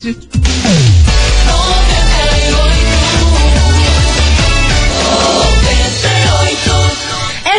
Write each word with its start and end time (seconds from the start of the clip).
É 0.00 0.14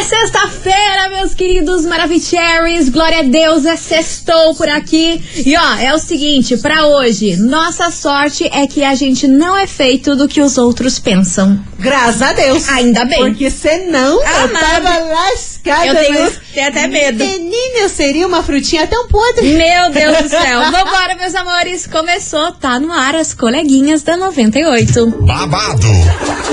sexta-feira, 0.02 0.89
meus 1.08 1.34
queridos 1.34 1.86
Maravicheries. 1.86 2.90
Glória 2.90 3.20
a 3.20 3.24
Deus, 3.24 3.64
é 3.66 3.76
sextou 3.76 4.56
por 4.56 4.68
aqui. 4.68 5.24
E 5.46 5.56
ó, 5.56 5.76
é 5.76 5.94
o 5.94 6.00
seguinte, 6.00 6.58
pra 6.58 6.88
hoje, 6.88 7.38
nossa 7.38 7.90
sorte 7.92 8.50
é 8.52 8.66
que 8.68 8.84
a 8.84 8.96
gente 8.96 9.28
não 9.28 9.56
é 9.56 9.68
feito 9.68 10.16
do 10.16 10.28
que 10.28 10.42
os 10.42 10.58
outros 10.58 10.98
pensam. 11.00 11.60
Graças 11.78 12.22
a 12.22 12.34
Deus. 12.34 12.68
Ainda 12.70 13.06
bem. 13.06 13.20
Porque 13.20 13.50
senão 13.50 14.22
eu 14.22 14.28
Amado. 14.44 14.60
tava 14.60 15.00
lascada. 15.06 15.86
Eu 15.86 15.96
tenho- 15.96 16.20
mas- 16.22 16.40
tenho 16.54 16.68
até 16.68 16.88
medo. 16.88 17.24
Menina, 17.24 17.80
eu 17.82 17.90
seria 17.90 18.28
uma 18.28 18.42
frutinha 18.44 18.86
tão 18.88 19.08
podre. 19.08 19.46
Meu 19.54 19.92
Deus 19.92 20.18
do 20.24 20.30
céu. 20.30 20.60
Vambora, 20.72 21.16
meus 21.18 21.36
amores. 21.36 21.88
Começou, 21.88 22.52
tá 22.54 22.80
no 22.80 22.92
ar 22.92 23.16
as 23.16 23.34
coleguinhas 23.34 24.02
da 24.02 24.18
98. 24.18 25.08
babado, 25.26 25.88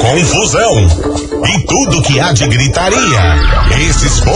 confusão 0.01 0.87
e 1.49 1.67
tudo 1.67 2.03
que 2.03 2.21
há 2.21 2.33
de 2.33 2.47
gritaria. 2.47 2.97
Esses 3.89 4.19
foram 4.21 4.36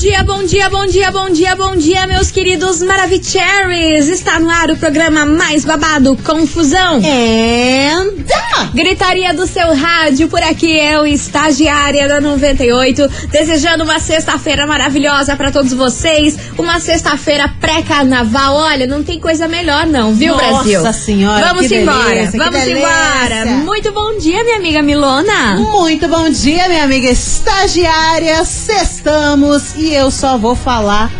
dia, 0.00 0.24
bom 0.24 0.42
dia, 0.42 0.70
bom 0.70 0.86
dia, 0.86 1.10
bom 1.10 1.28
dia, 1.28 1.54
bom 1.54 1.76
dia, 1.76 2.06
meus 2.06 2.30
queridos 2.30 2.80
Maravicheries. 2.80 4.08
Está 4.08 4.40
no 4.40 4.48
ar 4.48 4.70
o 4.70 4.76
programa 4.78 5.26
mais 5.26 5.62
babado, 5.62 6.16
Confusão. 6.24 7.02
Enda! 7.04 8.70
Gritaria 8.72 9.34
do 9.34 9.46
seu 9.46 9.74
rádio, 9.74 10.26
por 10.28 10.42
aqui 10.42 10.74
eu, 10.74 11.06
estagiária 11.06 12.08
da 12.08 12.18
98, 12.18 13.06
desejando 13.30 13.84
uma 13.84 14.00
sexta-feira 14.00 14.66
maravilhosa 14.66 15.36
pra 15.36 15.50
todos 15.52 15.74
vocês, 15.74 16.34
uma 16.56 16.80
sexta-feira 16.80 17.52
pré-carnaval. 17.60 18.54
Olha, 18.54 18.86
não 18.86 19.02
tem 19.02 19.20
coisa 19.20 19.46
melhor 19.48 19.86
não, 19.86 20.14
viu, 20.14 20.34
Nossa 20.34 20.62
Brasil? 20.64 20.92
Senhora, 20.94 21.46
Vamos 21.48 21.66
que 21.66 21.76
embora, 21.76 22.08
delícia, 22.08 22.32
que 22.32 22.38
vamos 22.38 22.60
delícia. 22.60 22.78
embora. 22.78 23.44
Muito 23.64 23.92
bom 23.92 24.16
dia, 24.18 24.42
minha 24.44 24.56
amiga 24.56 24.82
Milona. 24.82 25.56
Muito 25.56 26.08
bom 26.08 26.30
dia, 26.30 26.68
minha 26.70 26.84
amiga 26.84 27.10
estagiária. 27.10 28.42
Sextamos 28.46 29.74
e 29.76 29.89
eu 29.92 30.10
só 30.10 30.36
vou 30.38 30.54
falar 30.54 31.10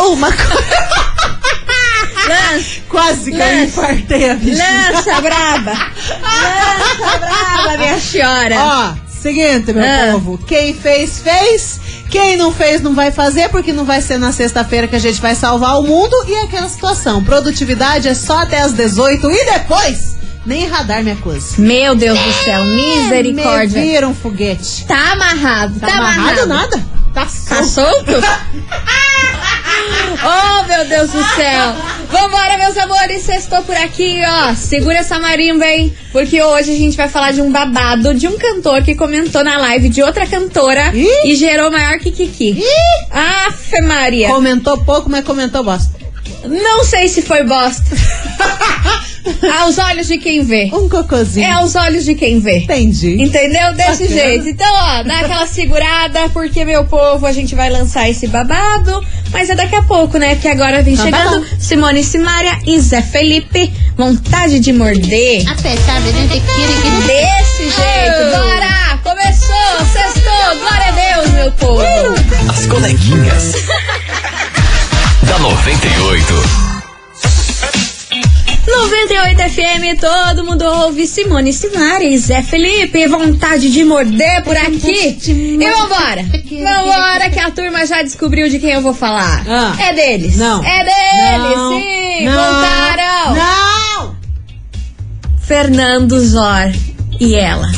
uma 0.00 0.30
coisa. 0.32 0.78
Lança, 2.28 2.80
Quase 2.90 3.30
que 3.30 3.36
eu 3.38 3.40
Lança. 3.40 3.62
infartei 3.64 4.30
a 4.30 4.34
bichinha. 4.34 4.90
lança 4.92 5.20
braba, 5.20 5.72
lança 5.72 7.18
braba, 7.18 7.78
minha 7.78 7.98
senhora. 7.98 8.56
Ó, 8.58 8.92
seguinte, 9.08 9.72
meu 9.72 9.82
Ah. 9.84 10.12
povo. 10.12 10.38
Quem 10.46 10.74
fez, 10.74 11.20
fez. 11.20 11.80
Quem 12.10 12.36
não 12.36 12.52
fez, 12.52 12.82
não 12.82 12.94
vai 12.94 13.10
fazer, 13.10 13.48
porque 13.48 13.72
não 13.72 13.84
vai 13.84 14.02
ser 14.02 14.18
na 14.18 14.30
sexta-feira 14.32 14.86
que 14.86 14.96
a 14.96 14.98
gente 14.98 15.20
vai 15.22 15.34
salvar 15.34 15.78
o 15.78 15.82
mundo. 15.82 16.14
E 16.26 16.34
aquela 16.44 16.68
situação. 16.68 17.24
Produtividade 17.24 18.08
é 18.08 18.14
só 18.14 18.40
até 18.42 18.60
as 18.60 18.72
18 18.74 19.30
e 19.30 19.44
depois, 19.46 20.16
nem 20.48 20.66
radar 20.66 21.02
minha 21.02 21.16
coisa. 21.16 21.54
Meu 21.58 21.94
Deus 21.94 22.18
do 22.18 22.32
céu, 22.44 22.64
misericórdia. 22.64 23.80
Me 23.80 23.86
vira 23.92 24.08
um 24.08 24.14
foguete. 24.14 24.86
Tá 24.86 25.12
amarrado, 25.12 25.78
Tá, 25.78 25.86
tá, 25.86 25.94
amarrado 25.98 26.46
nada? 26.46 26.78
Tá 27.14 27.26
Tá 27.48 27.62
solto. 27.62 28.10
solto? 28.10 28.12
oh, 30.24 30.66
meu 30.66 30.84
Deus 30.86 31.10
do 31.10 31.22
céu. 31.34 31.74
Vambora, 32.10 32.56
meus 32.58 32.76
amores. 32.78 33.22
Sextou 33.22 33.62
por 33.62 33.76
aqui, 33.76 34.20
ó. 34.24 34.54
Segura 34.54 34.98
essa 34.98 35.18
marimba, 35.18 35.66
hein? 35.66 35.94
Porque 36.12 36.42
hoje 36.42 36.72
a 36.72 36.78
gente 36.78 36.96
vai 36.96 37.08
falar 37.08 37.32
de 37.32 37.42
um 37.42 37.52
babado 37.52 38.14
de 38.14 38.26
um 38.26 38.38
cantor 38.38 38.82
que 38.82 38.94
comentou 38.94 39.44
na 39.44 39.58
live 39.58 39.90
de 39.90 40.02
outra 40.02 40.26
cantora 40.26 40.92
Ih! 40.94 41.30
e 41.30 41.36
gerou 41.36 41.70
maior 41.70 41.98
que 41.98 42.10
Kiki. 42.10 42.62
Afe 43.10 43.82
Maria. 43.82 44.28
Comentou 44.28 44.78
pouco, 44.78 45.10
mas 45.10 45.24
comentou 45.24 45.62
bosta. 45.62 45.92
Não 46.44 46.84
sei 46.84 47.08
se 47.08 47.20
foi 47.20 47.42
bosta. 47.44 47.84
Aos 49.60 49.78
olhos 49.78 50.06
de 50.06 50.18
quem 50.18 50.42
vê. 50.42 50.70
Um 50.72 50.88
cocôzinho. 50.88 51.46
É 51.46 51.50
aos 51.52 51.74
olhos 51.74 52.04
de 52.04 52.14
quem 52.14 52.40
vê. 52.40 52.58
Entendi. 52.58 53.20
Entendeu? 53.22 53.72
Desse 53.74 54.04
Bacana. 54.04 54.20
jeito. 54.20 54.48
Então, 54.48 54.66
ó, 54.72 55.02
dá 55.02 55.20
aquela 55.20 55.46
segurada, 55.46 56.28
porque, 56.30 56.64
meu 56.64 56.84
povo, 56.84 57.26
a 57.26 57.32
gente 57.32 57.54
vai 57.54 57.70
lançar 57.70 58.08
esse 58.08 58.26
babado. 58.26 59.04
Mas 59.30 59.50
é 59.50 59.54
daqui 59.54 59.74
a 59.74 59.82
pouco, 59.82 60.18
né? 60.18 60.34
Porque 60.34 60.48
agora 60.48 60.82
vem 60.82 60.96
tá 60.96 61.04
chegando 61.04 61.40
bom. 61.40 61.46
Simone 61.58 62.02
Simaria 62.02 62.58
e 62.66 62.80
Zé 62.80 63.02
Felipe. 63.02 63.70
Vontade 63.96 64.60
de 64.60 64.72
morder. 64.72 65.44
Desse 67.06 67.64
jeito. 67.64 68.30
Bora! 68.32 68.87
98 79.18 79.50
FM, 79.50 80.00
todo 80.00 80.44
mundo 80.44 80.62
ouve 80.64 81.04
Simone 81.04 81.52
Simaria 81.52 82.08
e 82.08 82.16
Zé 82.18 82.40
Felipe, 82.40 83.04
vontade 83.08 83.68
de 83.68 83.84
morder 83.84 84.44
por 84.44 84.56
aqui. 84.56 85.18
E 85.26 85.58
vambora! 85.58 86.22
Vambora 86.22 87.28
que 87.28 87.40
a 87.40 87.50
turma 87.50 87.84
já 87.84 88.02
descobriu 88.02 88.48
de 88.48 88.60
quem 88.60 88.70
eu 88.70 88.80
vou 88.80 88.94
falar. 88.94 89.44
Ah. 89.48 89.74
É 89.82 89.92
deles. 89.92 90.36
Não. 90.36 90.62
É 90.64 90.84
deles, 90.84 91.56
Não. 91.56 91.80
sim! 91.80 92.24
Não. 92.26 92.32
Voltaram! 92.32 93.34
Não! 93.34 94.16
Fernando 95.40 96.20
Zor 96.20 96.70
e 97.18 97.34
ela, 97.34 97.68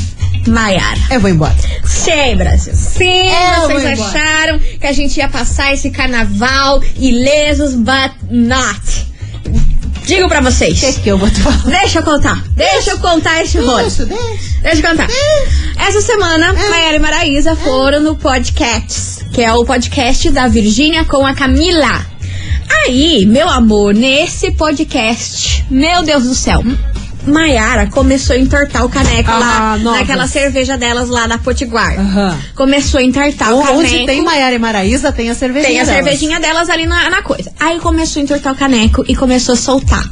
Maiara. 0.46 0.98
Eu 1.10 1.20
vou 1.20 1.30
embora. 1.30 1.54
Sim, 1.86 2.36
Brasil. 2.36 2.74
Sim, 2.74 3.28
Eu 3.28 3.62
vocês 3.62 3.98
embora. 3.98 4.08
acharam 4.10 4.58
que 4.58 4.86
a 4.86 4.92
gente 4.92 5.16
ia 5.16 5.28
passar 5.28 5.72
esse 5.72 5.90
carnaval 5.90 6.82
ilesos, 6.96 7.74
but 7.74 8.12
not. 8.30 8.99
Digo 10.10 10.28
pra 10.28 10.40
vocês. 10.40 10.76
O 10.76 10.80
que, 10.80 11.00
que 11.02 11.08
eu 11.08 11.16
vou 11.16 11.30
te 11.30 11.40
falar? 11.40 11.62
Deixa 11.66 12.00
eu 12.00 12.02
contar. 12.02 12.44
Deixa 12.56 12.90
eu 12.90 12.98
contar 12.98 13.44
esse 13.44 13.58
rolo. 13.58 13.78
Deixa, 13.78 14.04
deixa. 14.04 14.60
Deixa 14.60 14.82
eu 14.82 14.90
contar. 14.90 15.06
Essa 15.76 16.00
semana, 16.00 16.52
Maiara 16.52 16.96
e 16.96 16.98
Maraísa 16.98 17.54
foram 17.54 18.00
no 18.00 18.16
podcast, 18.16 19.24
que 19.32 19.40
é 19.40 19.52
o 19.52 19.64
podcast 19.64 20.28
da 20.32 20.48
Virgínia 20.48 21.04
com 21.04 21.24
a 21.24 21.32
Camila. 21.32 22.04
Aí, 22.84 23.24
meu 23.24 23.48
amor, 23.48 23.94
nesse 23.94 24.50
podcast, 24.50 25.64
meu 25.70 26.02
Deus 26.02 26.24
do 26.24 26.34
céu, 26.34 26.60
Maiara 27.30 27.86
começou 27.88 28.34
a 28.34 28.38
entortar 28.38 28.84
o 28.84 28.88
caneco 28.88 29.30
Ah, 29.30 29.38
lá 29.38 29.92
naquela 29.98 30.26
cerveja 30.26 30.76
delas 30.76 31.08
lá 31.08 31.26
da 31.26 31.38
Potiguar. 31.38 31.98
Aham. 31.98 32.38
Começou 32.54 33.00
a 33.00 33.02
entortar 33.02 33.52
o 33.54 33.58
Onde 33.60 33.88
caneco. 33.90 34.06
tem 34.06 34.22
Maiara 34.22 34.54
e 34.54 34.58
Maraísa, 34.58 35.12
tem 35.12 35.30
a 35.30 35.34
cervejinha 35.34 35.68
Tem 35.70 35.80
a 35.80 35.84
delas. 35.84 36.04
cervejinha 36.04 36.40
delas 36.40 36.68
ali 36.70 36.86
na, 36.86 37.08
na 37.10 37.22
coisa. 37.22 37.50
Aí 37.58 37.78
começou 37.80 38.20
a 38.20 38.24
entortar 38.24 38.52
o 38.52 38.56
caneco 38.56 39.04
e 39.08 39.14
começou 39.16 39.54
a 39.54 39.56
soltar. 39.56 40.04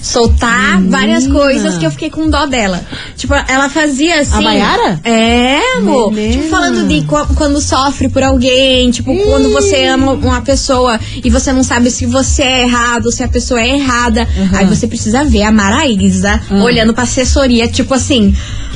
Soltar 0.00 0.78
Menina. 0.80 0.90
várias 0.98 1.26
coisas 1.26 1.78
que 1.78 1.86
eu 1.86 1.90
fiquei 1.90 2.10
com 2.10 2.28
dó 2.28 2.46
dela. 2.46 2.80
Tipo, 3.16 3.34
ela 3.34 3.68
fazia 3.68 4.20
assim. 4.20 4.42
Maiara? 4.42 5.00
É, 5.04 5.76
amor. 5.78 6.12
Menina. 6.12 6.32
Tipo, 6.34 6.48
falando 6.48 6.86
de 6.88 7.02
qu- 7.02 7.34
quando 7.34 7.60
sofre 7.60 8.08
por 8.08 8.22
alguém. 8.22 8.90
Tipo, 8.90 9.14
quando 9.24 9.50
você 9.52 9.84
ama 9.86 10.12
uma 10.12 10.40
pessoa 10.42 10.98
e 11.24 11.30
você 11.30 11.52
não 11.52 11.62
sabe 11.62 11.90
se 11.90 12.06
você 12.06 12.42
é 12.42 12.62
errado, 12.62 13.10
se 13.12 13.22
a 13.22 13.28
pessoa 13.28 13.60
é 13.60 13.68
errada. 13.76 14.26
Aí 14.54 14.66
você 14.66 14.86
precisa 14.86 15.24
ver 15.24 15.42
a 15.44 15.52
Maraísa 15.52 16.40
olhando 16.62 16.92
pra 16.94 17.04
assessoria, 17.04 17.68
tipo 17.68 17.94
assim. 17.94 18.34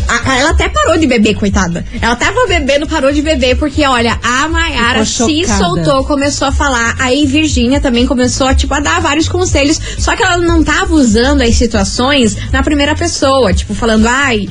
a- 0.09 0.31
a- 0.33 0.39
ela 0.39 0.51
até 0.51 0.69
parou 0.69 0.97
de 0.97 1.05
beber, 1.07 1.35
coitada. 1.35 1.85
Ela 2.01 2.15
tava 2.15 2.47
bebendo, 2.47 2.87
parou 2.87 3.11
de 3.13 3.21
beber, 3.21 3.57
porque, 3.57 3.85
olha, 3.85 4.17
a 4.23 4.47
Maiara 4.49 5.01
se 5.05 5.43
soltou, 5.59 6.05
começou 6.05 6.47
a 6.47 6.53
falar. 6.53 6.95
Aí 7.01 7.27
Virgínia 7.27 7.81
também 7.81 8.07
começou, 8.07 8.55
tipo, 8.55 8.73
a 8.73 8.79
dar 8.79 9.01
vários 9.01 9.29
conselhos. 9.29 9.81
Só 9.99 10.15
que 10.15 10.23
ela 10.23 10.37
não 10.39 10.63
usando 10.95 11.43
as 11.43 11.55
situações 11.57 12.37
na 12.53 12.63
primeira 12.63 12.95
pessoa. 12.95 13.53
Tipo, 13.53 13.75
falando, 13.75 14.07
ai, 14.07 14.49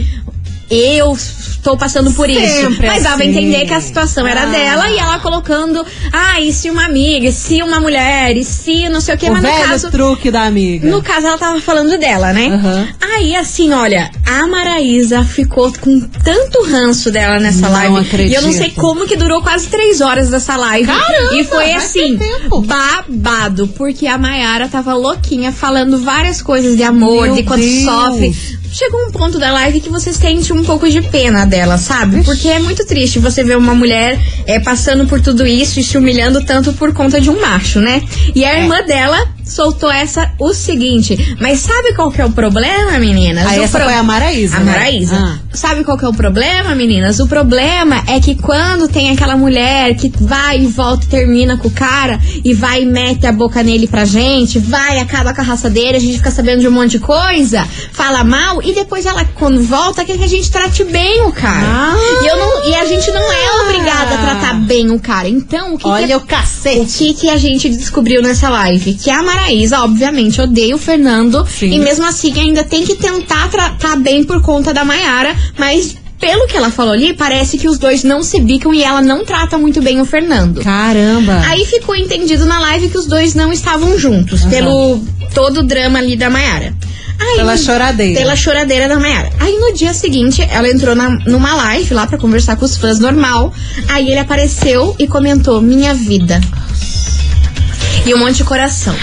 eu 0.69 1.13
estou 1.13 1.77
passando 1.77 2.11
por 2.13 2.29
isso. 2.29 2.61
Sempre 2.69 2.87
Mas 2.87 3.03
dava 3.03 3.15
a 3.15 3.17
assim. 3.19 3.29
entender 3.29 3.65
que 3.65 3.73
a 3.73 3.81
situação 3.81 4.25
era 4.27 4.43
Ah. 4.43 4.45
dela 4.47 4.89
e 4.89 4.97
ela 4.97 5.19
colocando, 5.19 5.85
ah, 6.13 6.39
e 6.39 6.51
se 6.53 6.69
uma 6.69 6.85
amiga, 6.85 7.27
e 7.27 7.31
se 7.31 7.61
uma 7.63 7.79
mulher, 7.79 8.35
e 8.37 8.43
se 8.43 8.87
não 8.89 9.01
sei 9.01 9.15
o 9.15 9.17
que, 9.17 9.27
O 9.29 9.33
mas 9.33 9.41
no 9.43 9.49
velho 9.49 9.67
caso. 9.69 9.91
truque 9.91 10.29
da 10.31 10.43
amiga. 10.43 10.87
No 10.89 11.01
caso, 11.01 11.27
ela 11.27 11.37
tava 11.37 11.59
falando 11.59 11.97
dela, 11.97 12.33
né? 12.33 12.47
Aham. 12.47 12.87
Aí, 13.15 13.35
assim, 13.35 13.71
olha, 13.71 14.11
a 14.25 14.45
Maraísa 14.45 15.23
ficou 15.23 15.71
com 15.79 15.99
tanto 16.01 16.63
ranço 16.63 17.09
dela 17.11 17.39
nessa 17.39 17.61
Não 17.61 17.71
live. 17.71 17.97
acredito. 17.99 18.31
E 18.33 18.35
eu 18.35 18.41
não 18.41 18.51
sei 18.51 18.69
como 18.71 19.07
que 19.07 19.15
durou 19.15 19.41
quase 19.41 19.67
três 19.67 20.01
horas 20.01 20.29
dessa 20.29 20.55
live. 20.57 20.87
Caramba, 20.87 21.35
e 21.35 21.43
foi 21.45 21.71
assim, 21.73 22.19
babado. 22.65 23.67
Porque 23.69 24.05
a 24.07 24.17
Maiara 24.17 24.67
tava 24.67 24.93
louquinha, 24.93 25.51
falando 25.51 25.97
várias 25.99 26.41
coisas 26.41 26.75
de 26.75 26.83
amor, 26.83 27.27
Meu 27.27 27.35
de 27.35 27.43
quanto 27.43 27.61
Deus. 27.61 27.83
sofre 27.85 28.35
chegou 28.71 29.07
um 29.07 29.11
ponto 29.11 29.37
da 29.39 29.51
live 29.51 29.79
que 29.79 29.89
você 29.89 30.11
sente 30.13 30.51
um 30.53 30.63
pouco 30.63 30.89
de 30.89 31.01
pena 31.01 31.45
dela, 31.45 31.77
sabe? 31.77 32.23
Porque 32.23 32.47
é 32.47 32.59
muito 32.59 32.85
triste 32.85 33.19
você 33.19 33.43
ver 33.43 33.57
uma 33.57 33.75
mulher 33.75 34.19
é, 34.45 34.59
passando 34.59 35.07
por 35.07 35.21
tudo 35.21 35.45
isso 35.45 35.79
e 35.79 35.83
se 35.83 35.97
humilhando 35.97 36.43
tanto 36.43 36.73
por 36.73 36.93
conta 36.93 37.19
de 37.19 37.29
um 37.29 37.39
macho, 37.39 37.79
né? 37.79 38.01
E 38.33 38.43
a 38.43 38.59
irmã 38.59 38.81
dela 38.83 39.34
soltou 39.45 39.91
essa 39.91 40.31
o 40.39 40.53
seguinte, 40.53 41.35
mas 41.39 41.59
sabe 41.59 41.93
qual 41.93 42.11
que 42.11 42.21
é 42.21 42.25
o 42.25 42.31
problema, 42.31 42.97
meninas? 42.99 43.45
Aí 43.45 43.59
O 43.59 43.63
essa 43.63 43.77
pro- 43.77 43.87
foi 43.87 43.95
a 43.95 44.03
Maraísa. 44.03 44.57
a 44.57 44.59
né? 44.59 44.71
Maraísa. 44.71 45.15
Ah. 45.15 45.39
Sabe 45.55 45.83
qual 45.83 45.97
que 45.97 46.03
é 46.05 46.07
o 46.07 46.13
problema, 46.13 46.75
meninas? 46.75 47.19
O 47.19 47.27
problema 47.27 48.03
é 48.07 48.19
que 48.19 48.35
quando 48.35 48.87
tem 48.87 49.09
aquela 49.11 49.37
mulher 49.37 49.95
que 49.95 50.11
vai 50.19 50.59
e 50.61 50.67
volta 50.67 51.05
e 51.05 51.07
termina 51.07 51.57
com 51.57 51.67
o 51.67 51.71
cara 51.71 52.19
e 52.43 52.53
vai 52.53 52.81
e 52.81 52.85
mete 52.85 53.25
a 53.25 53.31
boca 53.31 53.63
nele 53.63 53.87
pra 53.87 54.03
gente, 54.05 54.59
vai, 54.59 54.99
acaba 54.99 55.33
com 55.33 55.41
a 55.41 55.43
raça 55.43 55.69
dele, 55.69 55.97
a 55.97 55.99
gente 55.99 56.17
fica 56.17 56.31
sabendo 56.31 56.59
de 56.61 56.67
um 56.67 56.71
monte 56.71 56.91
de 56.91 56.99
coisa, 56.99 57.65
fala 57.93 58.23
mal 58.23 58.61
e 58.61 58.73
depois 58.73 59.05
ela, 59.05 59.23
quando 59.35 59.61
volta, 59.63 60.03
quer 60.03 60.17
que 60.17 60.23
a 60.23 60.27
gente 60.27 60.49
trate 60.51 60.83
bem 60.83 61.21
o 61.23 61.31
cara. 61.31 61.65
Ah. 61.65 61.95
E, 62.23 62.27
eu 62.27 62.37
não, 62.37 62.65
e 62.69 62.75
a 62.75 62.85
gente 62.85 63.09
não 63.11 63.31
é 63.31 63.61
obrigada 63.61 64.15
a 64.15 64.17
tratar 64.17 64.53
bem 64.61 64.91
o 64.91 64.99
cara. 64.99 65.29
Então, 65.29 65.75
o 65.75 65.77
que, 65.77 65.83
que 65.83 65.89
Olha 65.89 66.13
é- 66.13 66.17
o 66.17 66.21
cacete. 66.21 66.79
o 66.79 66.85
que, 66.85 67.13
que 67.13 67.29
a 67.29 67.37
gente 67.37 67.69
descobriu 67.69 68.21
nessa 68.21 68.49
live? 68.49 68.93
Que 68.95 69.09
a 69.09 69.21
Maraísa, 69.35 69.79
obviamente, 69.81 70.41
odeia 70.41 70.75
o 70.75 70.79
Fernando. 70.79 71.45
Sim. 71.47 71.71
E 71.73 71.79
mesmo 71.79 72.05
assim 72.05 72.33
ainda 72.39 72.63
tem 72.63 72.83
que 72.85 72.95
tentar 72.95 73.49
tratar 73.49 73.95
bem 73.97 74.23
por 74.23 74.41
conta 74.41 74.73
da 74.73 74.83
Maiara. 74.85 75.35
Mas 75.57 75.95
pelo 76.19 76.47
que 76.47 76.55
ela 76.57 76.71
falou 76.71 76.93
ali, 76.93 77.13
parece 77.13 77.57
que 77.57 77.67
os 77.67 77.77
dois 77.77 78.03
não 78.03 78.23
se 78.23 78.39
bicam 78.39 78.73
e 78.73 78.81
ela 78.83 79.01
não 79.01 79.25
trata 79.25 79.57
muito 79.57 79.81
bem 79.81 79.99
o 80.01 80.05
Fernando. 80.05 80.61
Caramba. 80.61 81.41
Aí 81.47 81.65
ficou 81.65 81.95
entendido 81.95 82.45
na 82.45 82.59
live 82.59 82.89
que 82.89 82.97
os 82.97 83.05
dois 83.05 83.35
não 83.35 83.51
estavam 83.51 83.99
juntos, 83.99 84.41
Aham. 84.41 84.49
pelo 84.49 84.99
todo 85.33 85.59
o 85.59 85.63
drama 85.63 85.99
ali 85.99 86.15
da 86.15 86.29
Maiara. 86.29 86.73
Aí, 87.19 87.37
Pela 87.37 87.55
choradeira. 87.55 88.19
Pela 88.19 88.35
choradeira 88.35 88.89
da 88.89 88.99
Mayara. 88.99 89.29
Aí 89.39 89.57
no 89.57 89.73
dia 89.73 89.93
seguinte, 89.93 90.41
ela 90.51 90.67
entrou 90.69 90.93
na- 90.95 91.17
numa 91.25 91.55
live 91.55 91.93
lá 91.93 92.05
pra 92.07 92.17
conversar 92.17 92.57
com 92.57 92.65
os 92.65 92.75
fãs 92.75 92.99
normal. 92.99 93.53
Aí 93.87 94.09
ele 94.11 94.19
apareceu 94.19 94.93
e 94.99 95.07
comentou: 95.07 95.61
Minha 95.61 95.93
vida. 95.93 96.41
E 98.05 98.13
um 98.13 98.17
monte 98.19 98.35
de 98.37 98.43
coração. 98.43 98.95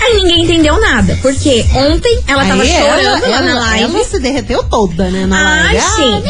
Aí 0.00 0.14
ninguém 0.16 0.42
entendeu 0.42 0.78
nada. 0.80 1.16
Porque 1.22 1.64
ontem 1.74 2.22
ela 2.26 2.44
tava 2.44 2.62
Aí 2.62 2.68
chorando 2.68 2.98
ela, 3.00 3.28
lá 3.28 3.40
na 3.42 3.50
ela- 3.50 3.60
live. 3.60 3.94
Ela 3.94 4.04
se 4.04 4.18
derreteu 4.18 4.62
toda, 4.64 5.08
né? 5.10 5.24
Na 5.26 5.62
Ai, 5.62 5.74
live. 5.76 5.80
sim. 5.96 6.22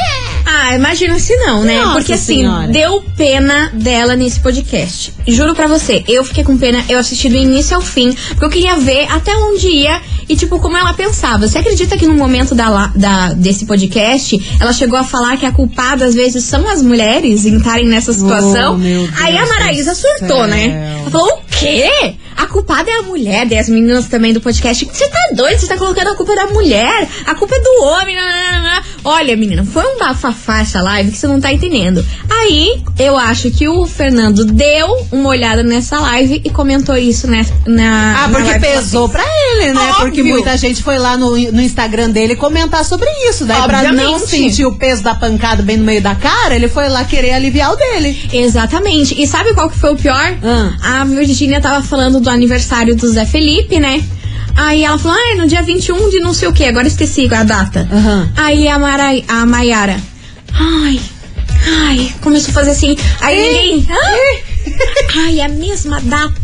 Ah, 0.46 0.74
imagina 0.74 1.18
se 1.18 1.34
não, 1.36 1.62
né? 1.64 1.80
Nossa 1.80 1.92
Porque 1.94 2.12
assim, 2.12 2.38
Senhora. 2.38 2.68
deu 2.68 3.02
pena 3.16 3.70
dela 3.74 4.14
nesse 4.14 4.40
podcast. 4.40 5.12
Juro 5.26 5.54
pra 5.54 5.66
você, 5.66 6.04
eu 6.06 6.24
fiquei 6.24 6.44
com 6.44 6.56
pena, 6.58 6.84
eu 6.88 6.98
assisti 6.98 7.28
do 7.28 7.36
início 7.36 7.74
ao 7.76 7.82
fim, 7.82 8.14
porque 8.28 8.44
eu 8.44 8.50
queria 8.50 8.76
ver 8.76 9.06
até 9.10 9.34
onde 9.36 9.68
ia 9.68 10.00
e, 10.28 10.36
tipo, 10.36 10.58
como 10.58 10.76
ela 10.76 10.92
pensava. 10.92 11.46
Você 11.48 11.58
acredita 11.58 11.96
que 11.96 12.06
no 12.06 12.14
momento 12.14 12.54
da, 12.54 12.88
da- 12.94 13.32
desse 13.32 13.64
podcast, 13.66 14.38
ela 14.60 14.72
chegou 14.72 14.98
a 14.98 15.04
falar 15.04 15.36
que 15.36 15.46
a 15.46 15.52
culpada, 15.52 16.04
às 16.04 16.14
vezes, 16.14 16.44
são 16.44 16.68
as 16.68 16.82
mulheres 16.82 17.44
em 17.46 17.56
estarem 17.56 17.86
nessa 17.86 18.12
situação? 18.12 18.78
Oh, 18.80 19.22
Aí 19.24 19.36
a 19.38 19.46
Maraísa 19.46 19.94
surtou, 19.94 20.38
céu. 20.38 20.46
né? 20.46 20.98
Ela 21.00 21.10
falou, 21.10 21.28
o 21.28 21.38
quê? 21.50 22.14
A 22.36 22.46
culpada 22.46 22.90
é 22.90 22.98
a 22.98 23.02
mulher, 23.02 23.46
daí 23.46 23.58
as 23.58 23.68
meninas 23.68 24.06
também 24.06 24.32
do 24.32 24.40
podcast. 24.40 24.84
Você 24.84 25.08
tá 25.08 25.18
doido? 25.34 25.58
Você 25.58 25.66
tá 25.66 25.76
colocando 25.76 26.08
a 26.08 26.14
culpa 26.14 26.34
da 26.34 26.46
mulher? 26.46 27.08
A 27.26 27.34
culpa 27.34 27.54
é 27.54 27.60
do 27.60 27.84
homem. 27.84 28.16
nananana." 28.16 28.82
Olha, 29.04 29.36
menina, 29.36 29.62
foi 29.64 29.84
um 29.84 29.98
bafafá 29.98 30.60
essa 30.60 30.80
live 30.80 31.10
que 31.10 31.18
você 31.18 31.26
não 31.26 31.38
tá 31.38 31.52
entendendo. 31.52 32.04
Aí, 32.30 32.82
eu 32.98 33.18
acho 33.18 33.50
que 33.50 33.68
o 33.68 33.86
Fernando 33.86 34.46
deu 34.46 35.06
uma 35.12 35.28
olhada 35.28 35.62
nessa 35.62 36.00
live 36.00 36.40
e 36.42 36.48
comentou 36.48 36.96
isso 36.96 37.26
né, 37.26 37.44
na. 37.66 38.24
Ah, 38.24 38.28
na 38.28 38.38
porque 38.38 38.50
ela 38.50 38.60
pesou 38.60 39.08
pra 39.08 39.22
ele, 39.22 39.74
né? 39.74 39.80
Óbvio. 39.80 40.04
Porque 40.04 40.22
muita 40.22 40.56
gente 40.56 40.82
foi 40.82 40.98
lá 40.98 41.18
no, 41.18 41.32
no 41.32 41.60
Instagram 41.60 42.10
dele 42.10 42.34
comentar 42.34 42.82
sobre 42.82 43.08
isso. 43.28 43.44
Daí, 43.44 43.62
pra 43.64 43.82
não 43.92 44.14
Obviamente. 44.14 44.30
sentir 44.30 44.64
o 44.64 44.74
peso 44.74 45.02
da 45.02 45.14
pancada 45.14 45.62
bem 45.62 45.76
no 45.76 45.84
meio 45.84 46.00
da 46.00 46.14
cara, 46.14 46.54
ele 46.54 46.68
foi 46.68 46.88
lá 46.88 47.04
querer 47.04 47.32
aliviar 47.32 47.72
o 47.72 47.76
dele. 47.76 48.28
Exatamente. 48.32 49.20
E 49.20 49.26
sabe 49.26 49.52
qual 49.52 49.68
que 49.68 49.78
foi 49.78 49.92
o 49.92 49.96
pior? 49.96 50.34
Ah. 50.42 51.00
A 51.00 51.04
Virgínia 51.04 51.60
tava 51.60 51.82
falando 51.82 52.20
do 52.24 52.30
aniversário 52.30 52.96
do 52.96 53.06
Zé 53.08 53.24
Felipe, 53.24 53.78
né? 53.78 54.02
Aí 54.56 54.84
ela 54.84 54.98
falou, 54.98 55.16
ah, 55.18 55.36
no 55.36 55.46
dia 55.46 55.62
21 55.62 56.10
de 56.10 56.20
não 56.20 56.32
sei 56.32 56.48
o 56.48 56.52
que, 56.52 56.64
agora 56.64 56.86
esqueci 56.88 57.28
a 57.32 57.42
data. 57.44 57.88
Aham. 57.92 58.32
Aí 58.36 58.66
a, 58.68 58.78
Mara, 58.78 59.10
a 59.28 59.44
Maiara, 59.46 60.00
ai, 60.52 61.00
ai, 61.88 62.14
começou 62.20 62.50
a 62.50 62.54
fazer 62.54 62.70
assim. 62.70 62.96
Aí 63.20 63.36
ninguém, 63.36 63.86
ai, 63.90 64.42
ai, 65.26 65.40
a 65.40 65.48
mesma 65.48 66.00
data. 66.00 66.34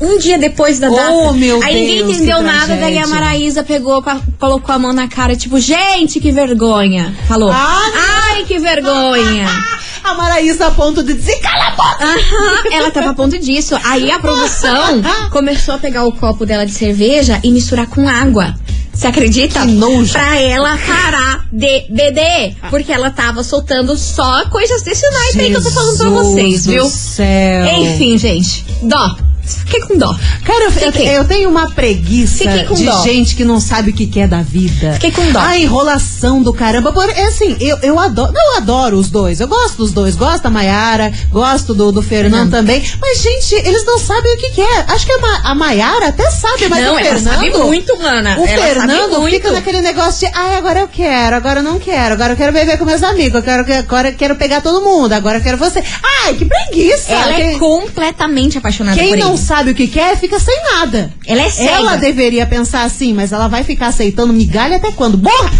Um 0.00 0.18
dia 0.18 0.36
depois 0.38 0.80
da 0.80 0.90
Oh, 0.90 0.96
data. 0.96 1.32
meu 1.34 1.62
Aí 1.62 1.72
ninguém 1.76 1.98
Deus, 1.98 2.16
entendeu 2.16 2.38
que 2.38 2.42
nada, 2.42 2.66
daí 2.66 2.98
a 2.98 3.02
tragédia. 3.02 3.06
Maraísa 3.06 3.62
pegou, 3.62 4.02
colocou 4.40 4.74
a 4.74 4.78
mão 4.80 4.92
na 4.92 5.06
cara, 5.06 5.36
tipo, 5.36 5.60
gente, 5.60 6.18
que 6.18 6.32
vergonha. 6.32 7.14
Falou. 7.28 7.52
Ah, 7.52 8.32
ai, 8.34 8.44
que 8.44 8.58
vergonha. 8.58 9.46
A 10.06 10.14
Maraísa 10.14 10.68
a 10.68 10.70
ponto 10.70 11.02
de 11.02 11.14
dizer, 11.14 11.40
cala 11.40 11.66
a 11.66 11.70
boca! 11.72 12.04
Aham, 12.04 12.72
ela 12.72 12.90
tava 12.92 13.10
a 13.10 13.14
ponto 13.14 13.36
disso. 13.38 13.76
Aí 13.84 14.08
a 14.08 14.20
produção 14.20 15.02
começou 15.30 15.74
a 15.74 15.78
pegar 15.78 16.04
o 16.04 16.12
copo 16.12 16.46
dela 16.46 16.64
de 16.64 16.70
cerveja 16.72 17.40
e 17.42 17.50
misturar 17.50 17.88
com 17.88 18.08
água. 18.08 18.54
Você 18.94 19.08
acredita? 19.08 19.60
Que 19.60 19.66
nojo. 19.66 20.12
Pra 20.12 20.40
ela 20.40 20.78
parar 20.78 21.44
de 21.52 21.86
beber. 21.90 22.56
Porque 22.70 22.92
ela 22.92 23.10
tava 23.10 23.42
soltando 23.42 23.96
só 23.96 24.48
coisas 24.48 24.82
desse 24.82 25.10
naipe 25.10 25.40
aí 25.40 25.50
que 25.50 25.56
eu 25.56 25.62
tô 25.62 25.70
falando 25.70 25.98
pra 25.98 26.08
vocês, 26.10 26.64
do 26.64 26.70
viu? 26.70 26.88
céu. 26.88 27.66
Enfim, 27.66 28.16
gente. 28.16 28.64
Dó. 28.82 29.16
Fiquei 29.46 29.80
com 29.80 29.96
dó. 29.96 30.14
Cara, 30.44 30.70
eu, 30.80 31.02
eu, 31.12 31.24
tenho 31.24 31.48
uma 31.48 31.70
preguiça 31.70 32.44
de 32.46 32.84
dó. 32.84 33.02
gente 33.02 33.34
que 33.36 33.44
não 33.44 33.60
sabe 33.60 33.90
o 33.90 33.92
que, 33.92 34.06
que 34.06 34.20
é 34.20 34.26
da 34.26 34.42
vida. 34.42 34.92
Fiquei 34.94 35.10
com 35.12 35.30
dó. 35.32 35.38
A 35.38 35.58
enrolação 35.58 36.42
do 36.42 36.52
caramba. 36.52 36.92
Por, 36.92 37.08
é 37.08 37.24
assim, 37.24 37.56
eu, 37.60 37.78
eu 37.82 37.98
adoro. 37.98 38.32
Não, 38.32 38.52
eu 38.52 38.56
adoro 38.58 38.96
os 38.98 39.10
dois. 39.10 39.40
Eu 39.40 39.48
gosto 39.48 39.76
dos 39.78 39.92
dois. 39.92 40.16
Gosto 40.16 40.42
da 40.44 40.50
Maiara, 40.50 41.12
gosto 41.30 41.74
do, 41.74 41.92
do 41.92 42.02
Fernando 42.02 42.50
também. 42.50 42.82
Mas, 43.00 43.22
gente, 43.22 43.54
eles 43.66 43.84
não 43.84 43.98
sabem 43.98 44.34
o 44.34 44.38
que, 44.38 44.50
que 44.50 44.60
é. 44.60 44.84
Acho 44.88 45.06
que 45.06 45.12
a, 45.12 45.18
Ma, 45.18 45.40
a 45.44 45.54
Maiara 45.54 46.08
até 46.08 46.30
sabe, 46.30 46.68
mas 46.68 46.84
Não, 46.84 46.94
o 46.94 46.98
Fernando. 46.98 47.22
sabe 47.24 47.50
muito, 47.50 47.96
mana. 47.98 48.36
O 48.38 48.46
Ela 48.46 48.62
Fernando 48.66 49.22
fica 49.28 49.52
naquele 49.52 49.80
negócio 49.80 50.26
de, 50.28 50.34
ai, 50.34 50.56
agora 50.56 50.80
eu 50.80 50.88
quero, 50.88 51.36
agora 51.36 51.60
eu 51.60 51.64
não 51.64 51.78
quero, 51.78 52.14
agora 52.14 52.32
eu 52.32 52.36
quero 52.36 52.52
beber 52.52 52.78
com 52.78 52.84
meus 52.84 53.02
amigos, 53.02 53.34
eu 53.34 53.42
quero, 53.42 53.64
agora 53.78 54.08
eu 54.10 54.14
quero 54.14 54.36
pegar 54.36 54.60
todo 54.60 54.84
mundo, 54.84 55.12
agora 55.12 55.38
eu 55.38 55.42
quero 55.42 55.56
você. 55.56 55.82
Ai, 56.24 56.34
que 56.34 56.44
preguiça! 56.44 57.12
Ela 57.12 57.32
é 57.32 57.36
Quem- 57.50 57.58
completamente 57.58 58.58
apaixonada 58.58 58.96
quem 58.96 59.10
por 59.10 59.18
não 59.18 59.35
sabe 59.36 59.70
o 59.70 59.74
que 59.74 59.86
quer, 59.88 60.16
fica 60.18 60.38
sem 60.40 60.56
nada. 60.62 61.12
Ela 61.26 61.42
é 61.42 61.50
cega. 61.50 61.70
Ela 61.70 61.96
deveria 61.96 62.46
pensar 62.46 62.82
assim, 62.84 63.12
mas 63.14 63.32
ela 63.32 63.48
vai 63.48 63.62
ficar 63.64 63.88
aceitando 63.88 64.32
migalha 64.32 64.76
até 64.76 64.90
quando? 64.92 65.16
Borra! 65.16 65.50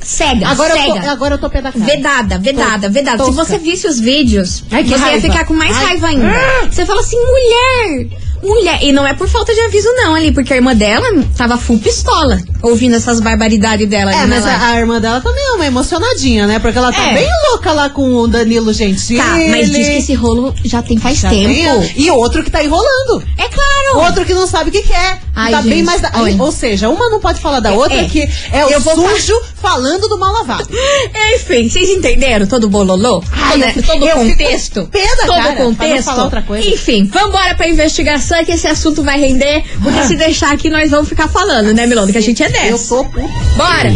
Cega, 0.00 0.48
Agora, 0.48 0.74
eu 0.76 0.82
cega. 0.94 1.00
tô, 1.00 1.08
agora 1.10 1.34
eu 1.34 1.38
tô 1.38 1.48
pé 1.48 1.62
da 1.62 1.70
cara. 1.70 1.84
Vedada, 1.84 2.36
vedada, 2.38 2.88
Tô- 2.88 2.92
vedada. 2.92 3.24
Se 3.24 3.30
tosca. 3.30 3.44
você 3.44 3.58
visse 3.58 3.86
os 3.86 4.00
vídeos, 4.00 4.64
Ai, 4.68 4.82
você 4.82 4.90
ia 4.90 4.96
raiva. 4.98 5.20
ficar 5.20 5.44
com 5.44 5.54
mais 5.54 5.76
Ai. 5.76 5.84
raiva 5.84 6.06
ainda. 6.08 6.26
Ah. 6.28 6.66
Você 6.68 6.84
fala 6.84 7.00
assim, 7.00 7.16
mulher, 7.16 8.08
mulher. 8.42 8.78
E 8.82 8.92
não 8.92 9.06
é 9.06 9.14
por 9.14 9.28
falta 9.28 9.54
de 9.54 9.60
aviso, 9.60 9.88
não, 9.94 10.14
ali, 10.14 10.32
porque 10.32 10.52
a 10.52 10.56
irmã 10.56 10.74
dela 10.74 11.06
tava 11.36 11.56
full 11.56 11.78
pistola, 11.78 12.38
ouvindo 12.62 12.96
essas 12.96 13.20
barbaridades 13.20 13.88
dela 13.88 14.12
É, 14.12 14.26
mas 14.26 14.44
a, 14.46 14.68
a 14.72 14.78
irmã 14.78 15.00
dela 15.00 15.20
também 15.20 15.44
é 15.44 15.52
uma 15.52 15.66
emocionadinha, 15.66 16.46
né? 16.46 16.58
Porque 16.58 16.76
ela 16.78 16.92
tá 16.92 17.10
É. 17.10 17.14
bem 17.14 17.28
louca 17.50 17.72
lá 17.72 17.88
com 17.90 18.14
o 18.16 18.26
Danilo 18.26 18.72
Gentili. 18.72 19.18
Tá, 19.18 19.36
mas 19.50 19.70
diz 19.70 19.86
que 19.88 19.96
esse 19.98 20.14
rolo 20.14 20.54
já 20.64 20.82
tem 20.82 20.98
faz 20.98 21.18
Já 21.18 21.30
tempo. 21.30 21.48
tem- 21.54 21.92
E 21.96 22.10
outro 22.10 22.42
que 22.42 22.50
tá 22.50 22.62
enrolando. 22.62 23.22
É 23.38 23.48
claro. 23.48 23.81
Outro 23.98 24.24
que 24.24 24.34
não 24.34 24.46
sabe 24.46 24.70
o 24.70 24.72
que 24.72 24.82
quer. 24.82 25.20
Ai, 25.34 25.52
tá 25.52 25.62
bem 25.62 25.72
gente, 25.78 25.84
mais. 25.86 26.00
Da... 26.00 26.10
Ou 26.38 26.52
seja, 26.52 26.88
uma 26.88 27.08
não 27.08 27.20
pode 27.20 27.40
falar 27.40 27.60
da 27.60 27.72
outra, 27.72 27.96
é. 28.02 28.04
que 28.04 28.28
é 28.52 28.66
o 28.66 28.70
Eu 28.70 28.80
vou 28.80 28.94
sujo 28.94 29.34
falando 29.60 30.08
do 30.08 30.18
mal 30.18 30.32
lavado. 30.32 30.68
Enfim, 31.34 31.68
vocês 31.68 31.88
entenderam 31.90 32.46
todo 32.46 32.64
o 32.64 32.68
bololô? 32.68 33.22
Ai, 33.32 33.52
todo 33.52 33.62
eu 33.64 33.72
fico- 33.72 33.86
todo 33.88 34.02
o 34.02 34.08
eu 34.08 34.16
contexto? 34.16 34.88
pé 34.90 35.06
da 35.16 35.26
todo 35.26 35.36
cara, 35.36 35.56
contexto? 35.56 36.04
falar 36.04 36.24
outra 36.24 36.42
coisa. 36.42 36.66
Enfim, 36.68 37.04
vambora 37.06 37.54
pra 37.54 37.68
investigação 37.68 38.44
que 38.44 38.52
esse 38.52 38.66
assunto 38.66 39.02
vai 39.02 39.18
render. 39.18 39.64
Porque 39.82 40.02
se 40.04 40.16
deixar 40.16 40.52
aqui, 40.52 40.68
nós 40.70 40.90
vamos 40.90 41.08
ficar 41.08 41.28
falando, 41.28 41.72
né, 41.72 41.86
Milona? 41.86 42.10
Que 42.12 42.18
a 42.18 42.22
gente 42.22 42.42
é 42.42 42.46
Eu 42.48 42.52
dessa. 42.52 42.88
tô 42.94 43.04
puta. 43.04 43.28
Bora! 43.56 43.88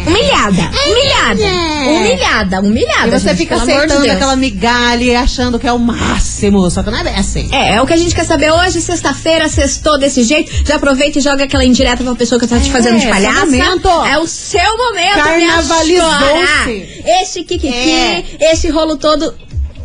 Humilhada, 0.08 0.70
humilhada, 0.88 1.44
humilhada, 1.90 2.60
humilhada. 2.62 3.08
E 3.08 3.12
você 3.20 3.30
gente, 3.30 3.38
fica 3.38 3.56
de 3.56 3.62
aceitando 3.62 4.02
Deus. 4.02 4.16
aquela 4.16 4.36
migalha 4.36 5.04
e 5.04 5.16
achando 5.16 5.60
que 5.60 5.68
é 5.68 5.74
o 5.74 5.80
máximo. 5.80 6.70
Só 6.70 6.84
que 6.84 6.90
não 6.92 7.00
é 7.00 7.04
bem 7.04 7.16
assim. 7.16 7.50
É, 7.52 7.76
é 7.76 7.82
o 7.82 7.86
que 7.86 7.94
a 7.94 7.98
gente 7.98 8.14
quer 8.16 8.26
saber 8.26 8.52
hoje, 8.52 8.82
sexta-feira, 8.82 9.48
sextou 9.50 9.98
desse 9.98 10.24
jeito. 10.24 10.52
Já 10.66 10.76
aproveita 10.76 11.20
e 11.20 11.22
joga 11.22 11.44
aquela 11.44 11.64
indireta 11.66 12.04
pra 12.04 12.16
pessoa 12.16 12.40
que 12.40 12.48
tá 12.48 12.60
te 12.60 12.70
É, 12.70 12.72
fazendo 12.72 12.96
de 12.98 13.02
seu 13.04 13.12
palhaça. 13.12 13.46
momento. 13.46 13.88
É 14.06 14.18
o 14.20 14.28
seu 14.52 14.78
momento, 14.78 15.16
Carnavalizou-se. 15.24 17.04
Esse 17.22 17.44
kikiki, 17.44 17.92
É. 17.92 18.24
esse 18.52 18.70
rolo 18.70 18.98
todo. 18.98 19.34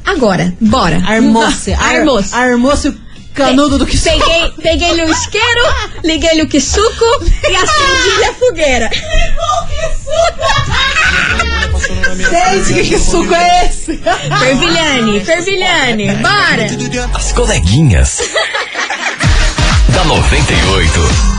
Agora, 0.04 0.52
bora. 0.61 1.02
Armou-se. 1.06 1.73
ar- 1.73 1.96
Armou-se. 1.96 2.35
Armou-se 2.35 2.88
o 2.88 2.96
canudo 3.35 3.78
do 3.78 3.87
que 3.87 3.99
Peguei, 3.99 4.52
peguei 4.62 5.04
o 5.04 5.11
isqueiro, 5.11 5.62
liguei 6.04 6.40
o 6.42 6.49
quisuco 6.49 7.04
e 7.49 7.54
acendi 7.56 8.25
a 8.25 8.32
fogueira. 8.35 8.90
Gente, 12.16 12.88
que 12.88 12.99
suco 12.99 13.35
é 13.35 13.66
esse? 13.66 13.99
Fervilhane, 14.38 15.25
fervilhane, 15.25 16.14
bora. 16.16 16.66
As 17.14 17.32
coleguinhas. 17.32 18.20
da 19.90 20.04
98. 20.04 21.36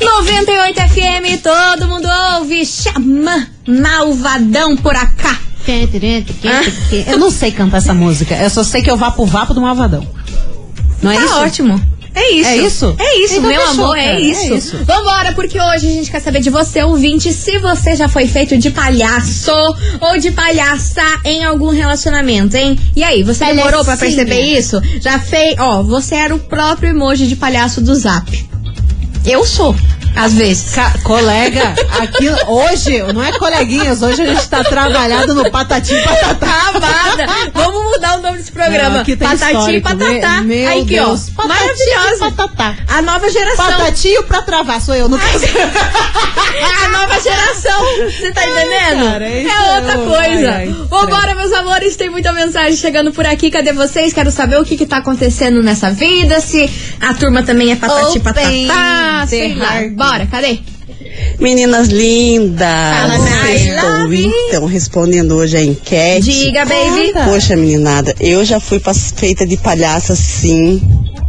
98 0.00 0.80
FM, 0.80 1.42
todo 1.42 1.88
mundo 1.88 2.08
ouve. 2.36 2.64
Chama 2.66 3.46
malvadão 3.66 4.76
por 4.76 4.94
acá. 4.94 5.38
Eu 7.06 7.18
não 7.18 7.30
sei 7.30 7.50
cantar 7.52 7.78
essa 7.78 7.94
música. 7.94 8.34
Eu 8.36 8.50
só 8.50 8.62
sei 8.62 8.82
que 8.82 8.90
eu 8.90 8.96
vá 8.96 9.10
pro 9.10 9.24
vapo 9.24 9.54
do 9.54 9.60
Malvadão. 9.62 10.06
Não 11.02 11.10
é 11.10 11.16
tá 11.16 11.24
isso? 11.24 11.34
ótimo. 11.36 11.94
É 12.14 12.30
isso. 12.30 12.48
É 12.48 12.56
isso? 12.58 12.96
É 12.98 13.18
isso, 13.18 13.34
Então 13.38 13.48
meu 13.50 13.60
fechou, 13.60 13.84
amor, 13.84 13.98
é 13.98 14.06
é 14.14 14.20
isso. 14.20 14.54
isso. 14.54 14.76
Vambora, 14.84 15.32
porque 15.32 15.60
hoje 15.60 15.88
a 15.88 15.90
gente 15.90 16.10
quer 16.10 16.20
saber 16.20 16.40
de 16.40 16.48
você, 16.48 16.82
ouvinte, 16.84 17.32
se 17.32 17.58
você 17.58 17.96
já 17.96 18.08
foi 18.08 18.28
feito 18.28 18.56
de 18.56 18.70
palhaço 18.70 19.50
ou 20.00 20.16
de 20.18 20.30
palhaça 20.30 21.02
em 21.24 21.44
algum 21.44 21.70
relacionamento, 21.70 22.56
hein? 22.56 22.78
E 22.94 23.02
aí, 23.02 23.24
você 23.24 23.46
demorou 23.46 23.84
pra 23.84 23.96
perceber 23.96 24.40
isso? 24.56 24.80
Já 25.00 25.18
fez. 25.18 25.56
Ó, 25.58 25.82
você 25.82 26.14
era 26.14 26.32
o 26.34 26.38
próprio 26.38 26.90
emoji 26.90 27.26
de 27.26 27.34
palhaço 27.34 27.80
do 27.80 27.92
zap. 27.96 28.48
Eu 29.26 29.42
sou, 29.46 29.74
às 30.14 30.32
vezes. 30.34 30.74
Ca- 30.74 30.94
colega, 31.02 31.74
aqui 32.00 32.28
hoje, 32.46 33.02
não 33.12 33.22
é 33.22 33.32
coleguinhas, 33.32 34.02
hoje 34.02 34.22
a 34.22 34.26
gente 34.26 34.48
tá 34.48 34.62
trabalhado 34.64 35.34
no 35.34 35.50
patati 35.50 35.94
patatá. 36.02 36.34
Travada. 36.34 37.26
Vamos 37.52 37.84
mudar 37.92 38.18
o 38.18 38.22
nome 38.22 38.38
desse 38.38 38.52
programa. 38.52 38.90
Não, 38.90 39.00
aqui 39.00 39.16
tem 39.16 39.28
Patati 39.28 39.70
e 39.76 39.80
Patatá. 39.80 40.40
me- 40.42 40.54
meu 40.56 40.68
aí 40.68 40.80
aqui, 40.82 40.94
Deus. 40.94 41.28
ó. 41.36 41.46
Maravilhosa. 41.46 42.30
patatá. 42.32 42.76
A 42.88 43.02
nova 43.02 43.28
geração. 43.30 43.64
Patatinho 43.66 44.22
pra 44.24 44.42
travar, 44.42 44.80
sou 44.80 44.94
eu, 44.94 45.08
no 45.08 45.18
caso. 45.18 45.44
A 46.84 46.88
nova 46.88 47.20
geração. 47.20 47.80
Você 48.10 48.32
tá 48.32 48.46
entendendo? 48.46 49.04
cara, 49.10 49.28
é 49.28 49.76
outra 49.76 49.92
é 49.92 49.96
um- 49.96 50.06
coisa. 50.08 50.50
ai, 50.50 50.68
ai, 50.68 50.74
Vambora, 50.88 51.34
meus 51.34 51.52
amores. 51.52 51.96
Tem 51.96 52.08
muita 52.08 52.32
mensagem 52.32 52.76
chegando 52.76 53.12
por 53.12 53.26
aqui. 53.26 53.50
Cadê 53.50 53.72
vocês? 53.72 54.12
Quero 54.12 54.30
saber 54.30 54.58
o 54.60 54.64
que 54.64 54.76
que 54.76 54.86
tá 54.86 54.98
acontecendo 54.98 55.62
nessa 55.62 55.90
vida. 55.90 56.40
Se 56.40 56.70
a 57.00 57.14
turma 57.14 57.42
também 57.42 57.72
é 57.72 57.76
patati 57.76 58.20
patatá. 58.20 59.26
Sei 59.28 59.54
lá. 59.54 59.82
Bora, 60.04 60.26
cadê? 60.26 60.58
Meninas 61.40 61.88
lindas, 61.88 62.60
Fala, 62.60 63.16
estou 63.54 64.12
então 64.48 64.66
respondendo 64.66 65.32
hoje 65.32 65.56
a 65.56 65.62
enquete. 65.62 66.30
Diga, 66.30 66.64
baby. 66.66 67.12
Poxa, 67.24 67.56
meninada, 67.56 68.14
eu 68.20 68.44
já 68.44 68.60
fui 68.60 68.80
feita 69.16 69.46
de 69.46 69.56
palhaça 69.56 70.14
sim, 70.14 70.82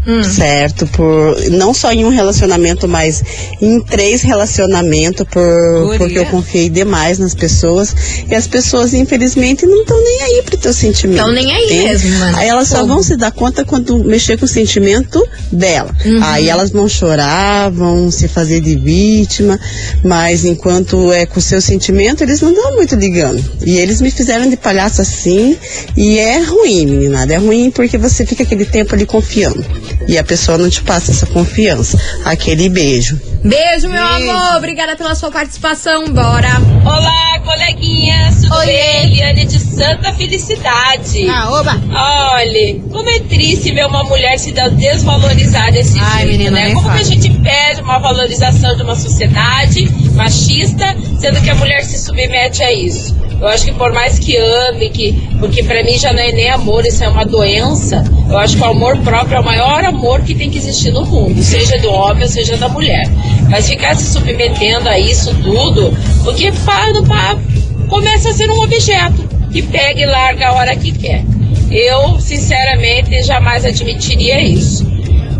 Hum. 0.07 0.23
certo? 0.23 0.85
Por 0.87 1.35
não 1.49 1.73
só 1.73 1.91
em 1.91 2.05
um 2.05 2.09
relacionamento, 2.09 2.87
mas 2.87 3.23
em 3.59 3.81
três 3.81 4.21
relacionamentos, 4.21 5.25
por, 5.27 5.97
porque 5.97 6.19
eu 6.19 6.25
confiei 6.27 6.69
demais 6.69 7.17
nas 7.17 7.33
pessoas 7.33 7.95
e 8.29 8.35
as 8.35 8.45
pessoas 8.45 8.93
infelizmente 8.93 9.65
não 9.65 9.81
estão 9.81 10.01
nem 10.03 10.21
aí 10.21 10.43
pro 10.43 10.57
teu 10.57 10.73
sentimento. 10.73 11.23
Tão 11.23 11.31
nem 11.31 11.51
aí 11.51 11.65
entende? 11.65 11.83
mesmo, 11.83 12.19
mano. 12.19 12.37
Aí 12.37 12.47
elas 12.47 12.67
só 12.67 12.77
Fogo. 12.77 12.87
vão 12.87 13.03
se 13.03 13.17
dar 13.17 13.31
conta 13.31 13.65
quando 13.65 14.03
mexer 14.03 14.37
com 14.37 14.45
o 14.45 14.47
sentimento 14.47 15.25
dela. 15.51 15.95
Uhum. 16.05 16.23
Aí 16.23 16.49
elas 16.49 16.69
vão 16.69 16.87
chorar, 16.87 17.71
vão 17.71 18.11
se 18.11 18.27
fazer 18.27 18.61
de 18.61 18.75
vítima, 18.75 19.59
mas 20.03 20.45
enquanto 20.45 21.11
é 21.11 21.25
com 21.25 21.39
o 21.39 21.41
seu 21.41 21.61
sentimento, 21.61 22.23
eles 22.23 22.41
não 22.41 22.53
dão 22.53 22.75
muito 22.75 22.95
ligando. 22.95 23.43
E 23.65 23.77
eles 23.77 24.01
me 24.01 24.11
fizeram 24.11 24.49
de 24.49 24.57
palhaço 24.57 25.01
assim, 25.01 25.57
e 25.97 26.19
é 26.19 26.39
ruim, 26.43 26.85
meninada. 26.85 27.33
É 27.33 27.37
ruim 27.37 27.71
porque 27.71 27.97
você 27.97 28.25
fica 28.25 28.43
aquele 28.43 28.65
tempo 28.65 28.93
ali 28.93 29.05
confiando. 29.05 29.65
E 30.07 30.17
a 30.17 30.23
pessoa 30.23 30.57
não 30.57 30.69
te 30.69 30.81
passa 30.81 31.11
essa 31.11 31.25
confiança. 31.25 31.99
Aquele 32.23 32.69
beijo. 32.69 33.19
Beijo, 33.43 33.89
meu 33.89 34.03
amor. 34.03 34.57
Obrigada 34.57 34.95
pela 34.95 35.13
sua 35.15 35.31
participação. 35.31 36.05
Bora. 36.05 36.49
Olá, 36.83 37.39
coleguinhas, 37.43 38.41
tudo 38.41 38.55
Oi. 38.55 38.65
bem? 38.65 39.05
Eliane 39.05 39.45
de 39.45 39.59
Santa 39.59 40.13
Felicidade. 40.13 41.27
Ah, 41.29 41.51
oba. 41.51 41.79
Olha, 41.91 42.79
como 42.91 43.09
é 43.09 43.19
triste 43.19 43.71
ver 43.71 43.85
uma 43.85 44.03
mulher 44.03 44.37
se 44.39 44.51
dar 44.51 44.69
desvalorizar 44.69 45.71
desse 45.71 45.99
Ai, 45.99 46.25
jeito, 46.25 46.31
menina, 46.31 46.51
né? 46.51 46.73
Como 46.73 46.91
que 46.91 46.99
a 46.99 47.03
gente 47.03 47.29
pede 47.39 47.81
uma 47.81 47.99
valorização 47.99 48.75
de 48.75 48.83
uma 48.83 48.95
sociedade 48.95 49.89
machista, 50.13 50.95
sendo 51.19 51.41
que 51.41 51.49
a 51.49 51.55
mulher 51.55 51.83
se 51.83 51.99
submete 51.99 52.63
a 52.63 52.71
isso? 52.73 53.15
Eu 53.39 53.47
acho 53.47 53.65
que 53.65 53.73
por 53.73 53.91
mais 53.91 54.17
que 54.17 54.37
ame, 54.37 54.89
que, 54.89 55.11
porque 55.39 55.63
pra 55.63 55.83
mim 55.83 55.97
já 55.97 56.13
não 56.13 56.21
é 56.21 56.31
nem 56.31 56.49
amor, 56.49 56.85
isso 56.85 57.03
é 57.03 57.09
uma 57.09 57.25
doença. 57.25 58.03
Eu 58.29 58.37
acho 58.37 58.55
que 58.55 58.63
o 58.63 58.65
amor 58.65 58.97
próprio 58.99 59.37
é 59.37 59.39
o 59.39 59.45
maior 59.45 59.83
amor 59.83 60.21
que 60.21 60.33
tem 60.33 60.49
que 60.49 60.57
existir 60.57 60.91
no 60.91 61.05
mundo, 61.05 61.41
seja 61.43 61.77
do 61.79 61.91
homem 61.91 62.23
ou 62.23 62.29
seja 62.29 62.57
da 62.57 62.69
mulher. 62.69 63.07
Mas 63.49 63.67
ficar 63.67 63.95
se 63.95 64.11
submetendo 64.11 64.89
a 64.89 64.97
isso 64.97 65.33
tudo, 65.43 65.95
porque 66.23 66.51
pá, 66.65 66.85
pá, 67.07 67.37
começa 67.87 68.29
a 68.29 68.33
ser 68.33 68.49
um 68.49 68.61
objeto 68.61 69.27
que 69.51 69.61
pega 69.61 70.01
e 70.01 70.05
larga 70.05 70.47
a 70.47 70.53
hora 70.53 70.75
que 70.75 70.91
quer. 70.91 71.23
Eu, 71.69 72.19
sinceramente, 72.19 73.21
jamais 73.23 73.65
admitiria 73.65 74.41
isso. 74.41 74.85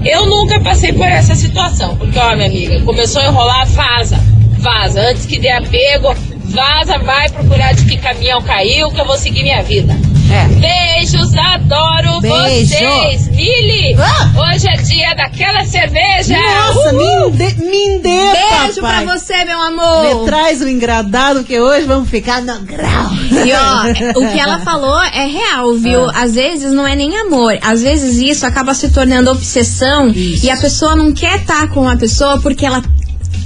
Eu 0.03 0.25
nunca 0.25 0.59
passei 0.59 0.93
por 0.93 1.07
essa 1.07 1.33
situação, 1.33 1.95
porque, 1.95 2.19
ó, 2.19 2.35
minha 2.35 2.47
amiga, 2.47 2.79
começou 2.81 3.21
a 3.21 3.25
enrolar, 3.25 3.65
vaza, 3.67 4.19
vaza. 4.59 5.01
Antes 5.01 5.25
que 5.25 5.39
dê 5.39 5.49
apego, 5.49 6.15
vaza, 6.55 6.97
vai 6.99 7.29
procurar 7.29 7.73
de 7.73 7.85
que 7.85 7.97
caminhão 7.97 8.41
caiu, 8.41 8.89
que 8.89 8.99
eu 9.01 9.05
vou 9.05 9.17
seguir 9.17 9.43
minha 9.43 9.61
vida. 9.61 9.93
É. 10.31 10.47
Beijos, 10.55 11.35
adoro 11.35 12.19
Beijo. 12.19 12.73
vocês. 12.73 13.27
Mili, 13.29 13.95
Ah! 13.99 14.31
hoje 14.51 14.67
é 14.67 14.77
dia 14.77 15.13
daquela 15.13 15.63
cerveja. 15.65 16.35
Nossa, 16.35 16.93
me 16.93 17.31
dê, 17.31 17.53
me 17.63 17.99
dê, 17.99 18.09
Beijo 18.31 18.81
papai. 18.81 19.05
pra 19.05 19.17
você, 19.17 19.45
meu 19.45 19.61
amor. 19.61 20.21
Me 20.21 20.25
traz 20.25 20.61
o 20.61 20.67
engradado 20.67 21.43
que 21.43 21.59
hoje 21.59 21.85
vamos 21.85 22.09
ficar 22.09 22.41
no 22.41 22.59
grau. 22.61 23.11
E 23.45 23.53
ó, 23.53 24.19
o 24.19 24.31
que 24.31 24.39
ela 24.39 24.59
falou 24.59 24.99
é 25.03 25.25
real, 25.25 25.73
viu? 25.75 26.09
Às 26.09 26.33
vezes 26.33 26.71
não 26.73 26.87
é 26.87 26.95
nem 26.95 27.15
amor. 27.17 27.57
Às 27.61 27.83
vezes 27.83 28.17
isso 28.17 28.45
acaba 28.47 28.73
se 28.73 28.89
tornando 28.89 29.29
obsessão 29.29 30.11
e 30.15 30.49
a 30.49 30.57
pessoa 30.57 30.95
não 30.95 31.11
quer 31.13 31.41
estar 31.41 31.67
com 31.69 31.87
a 31.87 31.95
pessoa 31.95 32.39
porque 32.41 32.65
ela 32.65 32.81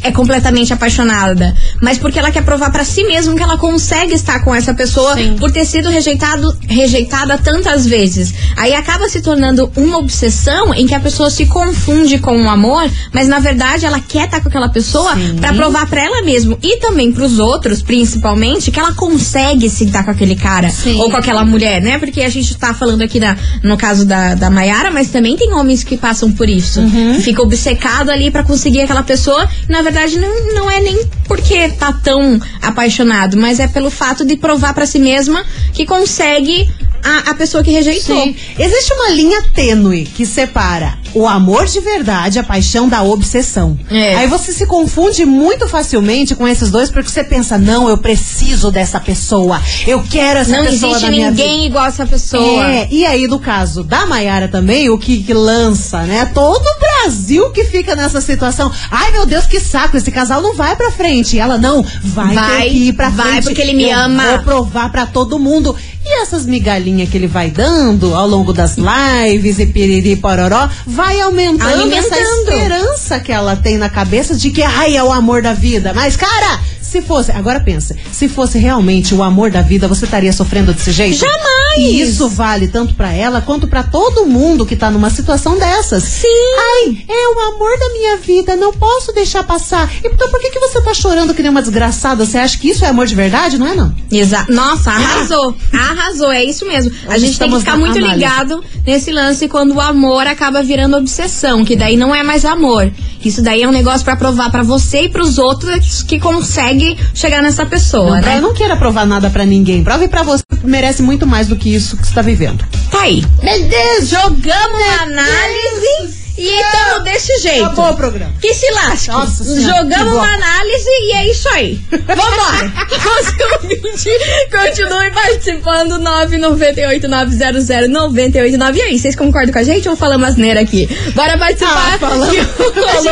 é 0.02 0.12
completamente 0.12 0.74
apaixonada, 0.74 1.54
mas 1.82 1.98
porque 1.98 2.18
ela 2.18 2.32
quer 2.32 2.44
provar 2.44 2.72
pra 2.72 2.84
si 2.84 3.04
mesma 3.04 3.36
que 3.36 3.44
ela 3.44 3.58
consegue 3.58 4.14
estar 4.14 4.40
com 4.44 4.54
essa 4.54 4.74
pessoa 4.74 5.16
Sim. 5.16 5.36
por 5.38 5.52
ter 5.52 5.66
sido 5.66 5.90
rejeitado, 5.90 6.56
rejeitada 6.68 7.38
tantas 7.38 7.86
vezes. 7.86 8.34
Aí 8.56 8.74
acaba 8.74 9.10
se 9.10 9.22
tornando 9.22 9.72
uma 9.76 9.98
obsessão 9.98 10.74
em 10.74 10.88
que 10.88 10.96
a 10.96 11.00
pessoa 11.00 11.30
se 11.30 11.46
confunde 11.46 12.20
com 12.20 12.42
o 12.42 12.50
amor, 12.50 12.90
mas 13.14 13.28
na 13.28 13.40
verdade 13.40 13.86
ela 13.86 14.00
quer 14.00 14.26
estar 14.26 14.42
com 14.42 14.48
aquela 14.48 14.70
pessoa 14.70 15.12
pra 15.40 15.54
provar 15.54 15.88
pra 15.88 16.04
ela 16.04 16.22
mesma 16.22 16.58
e 16.62 16.78
também 16.78 17.12
pros 17.12 17.40
outros, 17.40 17.82
principalmente, 17.82 18.72
que 18.72 18.80
ela 18.80 18.94
consegue 18.94 19.70
se 19.70 19.86
dar 19.86 20.04
com 20.04 20.12
aquele 20.12 20.36
cara 20.36 20.70
Sim. 20.70 20.96
ou 21.00 21.10
com 21.10 21.18
aquela 21.18 21.44
mulher, 21.44 21.82
né? 21.82 21.98
Porque 21.98 22.22
a 22.22 22.30
gente 22.30 22.56
tá 22.56 22.74
falando 22.74 23.02
aqui 23.02 23.20
na, 23.20 23.36
no 23.64 23.78
caso 23.78 24.06
da, 24.06 24.36
da 24.36 24.50
Mayara, 24.50 24.92
mas 24.92 25.10
também 25.10 25.36
tem 25.36 25.54
homens 25.54 25.84
que 25.84 25.98
passam 25.98 26.32
por 26.32 26.48
isso. 26.48 26.82
Que 27.16 27.22
fica 27.22 27.42
obcecado 27.42 28.10
ali 28.10 28.32
pra 28.32 28.44
conseguir 28.44 28.82
aquela 28.82 29.04
pessoa. 29.04 29.48
E, 29.68 29.72
na 29.72 29.82
verdade, 29.82 29.89
não, 29.92 30.54
não 30.54 30.72
é 30.72 30.80
nem 30.82 31.10
porque 31.28 31.70
tá 31.70 31.94
tão 31.94 32.40
apaixonado, 32.62 33.38
mas 33.38 33.60
é 33.60 33.68
pelo 33.68 33.90
fato 33.90 34.26
de 34.26 34.36
provar 34.38 34.74
pra 34.74 34.86
si 34.86 35.00
mesma 35.00 35.46
que 35.74 35.86
consegue 35.86 36.70
a, 37.04 37.32
a 37.32 37.34
pessoa 37.36 37.64
que 37.64 37.72
rejeitou. 37.72 38.16
Sim. 38.24 38.36
Existe 38.58 38.94
uma 38.94 39.10
linha 39.10 39.42
tênue 39.54 40.04
que 40.06 40.26
separa 40.26 40.98
o 41.14 41.28
amor 41.28 41.66
de 41.66 41.80
verdade, 41.80 42.38
a 42.40 42.44
paixão 42.44 42.88
da 42.88 43.02
obsessão. 43.02 43.78
É. 43.90 44.16
Aí 44.16 44.28
você 44.28 44.52
se 44.54 44.66
confunde 44.66 45.26
muito 45.26 45.68
facilmente 45.68 46.36
com 46.36 46.48
esses 46.48 46.70
dois 46.70 46.90
porque 46.90 47.10
você 47.10 47.24
pensa, 47.24 47.58
não, 47.58 47.90
eu 47.90 47.98
preciso 47.98 48.70
dessa 48.72 49.00
pessoa, 49.00 49.62
eu 49.88 50.04
quero 50.04 50.40
essa 50.40 50.56
Não 50.56 50.66
pessoa 50.66 50.92
existe 50.96 51.10
minha 51.12 51.32
vida. 51.32 51.44
ninguém 51.44 51.66
igual 51.66 51.86
essa 51.86 52.06
pessoa. 52.06 52.64
É, 52.72 52.88
e 52.92 53.06
aí 53.06 53.28
no 53.28 53.40
caso 53.40 53.84
da 53.84 54.06
Maiara 54.06 54.48
também, 54.48 54.90
o 54.90 54.98
que, 54.98 55.24
que 55.24 55.34
lança, 55.34 56.04
né? 56.04 56.30
Todo 56.34 56.62
o 56.64 56.80
Brasil 56.80 57.50
que 57.52 57.64
fica 57.66 57.96
nessa 57.96 58.22
situação. 58.22 58.72
Ai, 58.92 59.12
meu 59.12 59.26
Deus, 59.26 59.46
que 59.46 59.60
saco, 59.60 59.98
esse 59.98 60.12
casal 60.12 60.42
não 60.42 60.54
vai 60.56 60.76
pra 60.76 60.92
frente. 60.92 61.36
E 61.36 61.40
ela, 61.40 61.58
não, 61.58 61.84
vai, 62.04 62.36
Vai, 62.36 62.64
ter 62.64 62.70
que 62.70 62.78
ir 62.90 62.94
pra 62.94 63.10
vai, 63.10 63.32
frente. 63.32 63.44
porque 63.46 63.62
ele 63.62 63.74
me 63.74 63.90
Eu 63.90 63.98
ama. 63.98 64.24
Vou 64.30 64.40
provar 64.44 64.92
pra 64.92 65.06
todo 65.06 65.40
mundo. 65.40 65.76
Essas 66.22 66.46
migalhinhas 66.46 67.10
que 67.10 67.18
ele 67.18 67.28
vai 67.28 67.50
dando 67.50 68.14
ao 68.14 68.28
longo 68.28 68.54
das 68.54 68.76
lives 68.78 69.58
e 69.58 69.66
piriri 69.66 70.16
pororó, 70.16 70.70
vai 70.86 71.20
aumentando 71.22 71.94
essa 71.94 72.20
esperança 72.20 73.20
que 73.20 73.32
ela 73.32 73.56
tem 73.56 73.78
na 73.78 73.90
cabeça 73.90 74.36
de 74.36 74.52
que, 74.52 74.62
ai, 74.62 74.98
é 74.98 75.04
o 75.04 75.12
amor 75.12 75.42
da 75.42 75.54
vida. 75.54 75.94
Mas, 75.94 76.16
cara, 76.16 76.60
se 76.90 77.02
fosse, 77.02 77.32
agora 77.32 77.60
pensa, 77.60 77.96
se 78.12 78.28
fosse 78.28 78.58
realmente 78.58 79.14
o 79.14 79.24
amor 79.24 79.52
da 79.52 79.62
vida, 79.62 79.88
você 79.88 80.06
estaria 80.06 80.34
sofrendo 80.34 80.74
desse 80.74 80.92
jeito? 80.92 81.18
Jamais! 81.20 81.78
E 81.78 82.02
isso 82.02 82.28
vale 82.28 82.68
tanto 82.68 82.96
pra 82.96 83.12
ela 83.14 83.42
quanto 83.42 83.68
pra 83.68 83.84
todo 83.84 84.26
mundo 84.26 84.66
que 84.66 84.76
tá 84.76 84.90
numa 84.90 85.10
situação 85.10 85.58
dessas. 85.58 86.04
Sim. 86.04 86.28
Ai, 86.58 86.98
é 87.08 87.28
o 87.36 87.40
amor 87.54 87.78
da 87.78 87.90
minha 87.94 88.18
vida, 88.18 88.56
não 88.56 88.74
posso 88.74 89.14
deixar 89.14 89.44
passar. 89.44 89.90
Então 90.04 90.30
por 90.30 90.40
que, 90.42 90.50
que 90.50 90.60
você 90.60 90.82
tá 90.82 90.94
chorando 90.94 91.34
que 91.34 91.42
nem 91.42 91.52
uma 91.52 91.62
desgraçada? 91.62 92.26
Você 92.26 92.38
acha 92.38 92.58
que 92.58 92.70
isso 92.70 92.84
é 92.84 92.88
amor 92.90 93.06
de 93.06 93.16
verdade? 93.16 93.58
Não 93.58 93.68
é 93.68 93.76
não? 93.76 93.94
Exa 94.12 94.46
Nossa, 94.50 94.90
arrasou. 94.92 95.56
Arrasou, 95.72 96.32
é 96.32 96.44
isso 96.44 96.66
mesmo. 96.66 96.92
A 97.08 97.12
Hoje 97.14 97.28
gente 97.28 97.40
tem 97.40 97.52
que 97.52 97.60
ficar 97.60 97.78
muito 97.78 97.98
análise. 97.98 98.16
ligado 98.16 98.64
nesse 98.86 99.12
lance 99.12 99.48
quando 99.48 99.76
o 99.76 99.82
amor 99.82 100.26
acaba 100.28 100.64
virando 100.64 100.98
obsessão, 100.98 101.64
que 101.64 101.76
daí 101.76 101.96
não 101.96 102.14
é 102.14 102.24
mais 102.24 102.46
amor. 102.46 102.92
Isso 103.24 103.42
daí 103.42 103.62
é 103.64 103.68
um 103.68 103.72
negócio 103.72 104.04
pra 104.04 104.16
provar 104.16 104.50
pra 104.50 104.64
você 104.64 105.04
e 105.04 105.10
pros 105.10 105.38
outros 105.38 106.02
que 106.04 106.20
consegue 106.20 106.79
chegar 107.14 107.42
nessa 107.42 107.66
pessoa, 107.66 108.22
Não, 108.22 108.22
né? 108.22 108.38
Eu 108.38 108.42
não 108.42 108.54
quero 108.54 108.76
provar 108.78 109.06
nada 109.06 109.30
pra 109.30 109.46
ninguém. 109.46 109.84
Prove 109.84 110.08
pra 110.08 110.24
você 110.24 110.44
que 110.60 110.66
merece 110.68 111.02
muito 111.02 111.26
mais 111.28 111.48
do 111.48 111.56
que 111.56 111.74
isso 111.74 111.96
que 111.98 112.08
você 112.08 112.14
tá 112.14 112.22
vivendo. 112.22 112.64
Tá 112.92 113.02
aí. 113.02 113.24
Meu 113.44 113.68
Deus, 113.68 114.10
Jogamos 114.10 114.82
a 115.00 115.04
análise 115.04 116.29
e 116.40 116.62
estamos 116.62 117.04
desse 117.04 117.38
jeito. 117.40 117.66
Acabou 117.66 117.92
o 117.92 117.96
programa. 117.96 118.34
Que 118.42 118.54
se 118.54 118.72
lasque. 118.74 119.10
Nossa 119.10 119.44
Senhora, 119.44 119.82
Jogamos 119.84 120.14
uma 120.14 120.34
análise 120.34 120.90
e 120.90 121.12
é 121.14 121.32
isso 121.32 121.50
aí. 121.50 121.80
Vambora. 121.92 122.72
Continue 124.52 125.12
participando. 125.12 126.00
998-900-989. 126.00 128.76
E 128.76 128.82
aí, 128.82 129.00
vocês 129.00 129.16
concordam 129.16 129.54
com 129.54 129.60
a 129.60 129.64
gente 129.64 129.88
ou 129.90 129.96
falamos 129.96 130.30
asneira 130.30 130.62
aqui? 130.62 130.88
Bora 131.14 131.38
participar. 131.38 131.96
Ah, 131.96 132.00
falamos- 132.00 132.30
hoje 132.30 133.10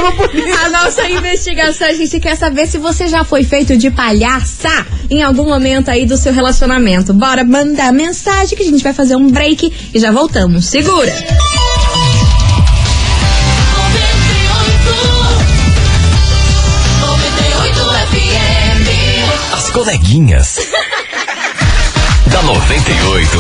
a 0.66 0.70
nossa 0.70 1.10
investigação, 1.10 1.88
a 1.88 1.94
gente 1.94 2.20
quer 2.20 2.36
saber 2.36 2.68
se 2.68 2.78
você 2.78 3.08
já 3.08 3.24
foi 3.24 3.44
feito 3.44 3.78
de 3.78 3.90
palhaça 3.92 4.86
em 5.10 5.24
algum 5.24 5.46
momento 5.46 5.90
aí 5.90 6.06
do 6.06 6.18
seu 6.18 6.34
relacionamento. 6.34 7.14
Bora 7.14 7.44
mandar 7.44 7.92
mensagem 7.92 8.58
que 8.58 8.64
a 8.64 8.66
gente 8.66 8.84
vai 8.84 8.94
fazer 8.94 9.16
um 9.16 9.30
break 9.30 9.92
e 9.94 10.00
já 10.00 10.12
voltamos. 10.12 10.66
Segura! 10.66 11.14
Coleguinhas. 19.88 20.60
da 22.30 22.44
98. 22.44 23.38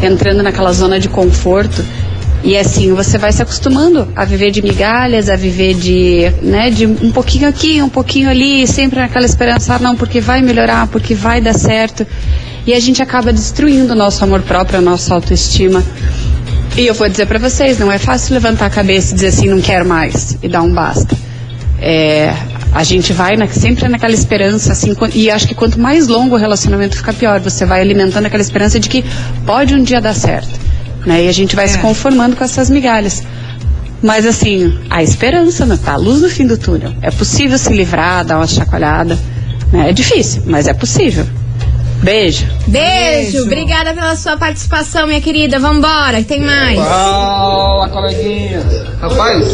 entrando 0.00 0.44
naquela 0.44 0.72
zona 0.72 1.00
de 1.00 1.08
conforto. 1.08 1.84
E 2.44 2.56
assim, 2.56 2.94
você 2.94 3.18
vai 3.18 3.32
se 3.32 3.42
acostumando 3.42 4.06
a 4.14 4.24
viver 4.24 4.52
de 4.52 4.62
migalhas, 4.62 5.28
a 5.28 5.34
viver 5.34 5.74
de, 5.74 6.32
né, 6.40 6.70
de 6.70 6.86
um 6.86 7.10
pouquinho 7.10 7.48
aqui, 7.48 7.82
um 7.82 7.88
pouquinho 7.88 8.30
ali, 8.30 8.64
sempre 8.64 9.00
naquela 9.00 9.26
esperança, 9.26 9.74
ah, 9.74 9.78
não, 9.80 9.96
porque 9.96 10.20
vai 10.20 10.40
melhorar, 10.40 10.86
porque 10.86 11.16
vai 11.16 11.40
dar 11.40 11.54
certo. 11.54 12.06
E 12.64 12.72
a 12.72 12.78
gente 12.78 13.02
acaba 13.02 13.32
destruindo 13.32 13.92
o 13.92 13.96
nosso 13.96 14.22
amor 14.22 14.42
próprio, 14.42 14.78
a 14.78 14.82
nossa 14.82 15.12
autoestima. 15.12 15.82
E 16.76 16.86
eu 16.86 16.94
vou 16.94 17.08
dizer 17.08 17.26
pra 17.26 17.40
vocês, 17.40 17.80
não 17.80 17.90
é 17.90 17.98
fácil 17.98 18.34
levantar 18.34 18.66
a 18.66 18.70
cabeça 18.70 19.10
e 19.10 19.14
dizer 19.14 19.26
assim, 19.28 19.48
não 19.48 19.60
quero 19.60 19.84
mais, 19.84 20.38
e 20.40 20.48
dar 20.48 20.62
um 20.62 20.72
basta. 20.72 21.31
É, 21.84 22.32
a 22.72 22.84
gente 22.84 23.12
vai 23.12 23.36
na- 23.36 23.48
sempre 23.48 23.88
naquela 23.88 24.14
esperança, 24.14 24.70
assim, 24.72 24.94
e 25.14 25.28
acho 25.28 25.48
que 25.48 25.54
quanto 25.54 25.80
mais 25.80 26.06
longo 26.06 26.36
o 26.36 26.38
relacionamento 26.38 26.96
fica 26.96 27.12
pior, 27.12 27.40
você 27.40 27.66
vai 27.66 27.80
alimentando 27.80 28.26
aquela 28.26 28.42
esperança 28.42 28.78
de 28.78 28.88
que 28.88 29.04
pode 29.44 29.74
um 29.74 29.82
dia 29.82 30.00
dar 30.00 30.14
certo, 30.14 30.60
né? 31.04 31.24
E 31.24 31.28
a 31.28 31.32
gente 31.32 31.56
vai 31.56 31.66
se 31.66 31.78
conformando 31.78 32.36
com 32.36 32.44
essas 32.44 32.70
migalhas. 32.70 33.24
Mas 34.00 34.24
assim, 34.26 34.78
a 34.88 35.02
esperança, 35.02 35.66
né? 35.66 35.76
tá 35.84 35.92
a 35.94 35.96
luz 35.96 36.22
no 36.22 36.28
fim 36.28 36.46
do 36.46 36.56
túnel. 36.56 36.92
É 37.02 37.10
possível 37.10 37.58
se 37.58 37.72
livrar, 37.72 38.24
dar 38.24 38.36
uma 38.36 38.46
chacoalhada, 38.46 39.18
né? 39.72 39.90
É 39.90 39.92
difícil, 39.92 40.42
mas 40.46 40.68
é 40.68 40.72
possível. 40.74 41.26
Beijo. 42.02 42.46
Beijo, 42.66 43.42
obrigada 43.44 43.94
pela 43.94 44.16
sua 44.16 44.36
participação, 44.36 45.06
minha 45.06 45.20
querida. 45.20 45.60
Vambora, 45.60 46.18
que 46.18 46.24
tem 46.24 46.40
mais. 46.40 46.76
Fala, 46.76 47.88
coleguinha. 47.88 48.60
Rapaz, 49.00 49.44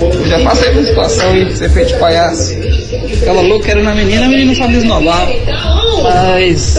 eu 0.00 0.26
já 0.26 0.40
passei 0.40 0.70
por 0.72 0.84
situação 0.84 1.30
aí 1.30 1.44
de 1.46 1.56
ser 1.56 1.70
feito 1.70 1.88
de 1.88 1.98
palhaço. 1.98 2.52
Aquela 3.22 3.40
louca 3.40 3.70
era 3.70 3.82
na 3.82 3.94
menina, 3.94 4.26
a 4.26 4.28
menina 4.28 4.46
não 4.46 4.54
sabe 4.54 4.76
esnobar. 4.76 5.28
Mas 6.02 6.76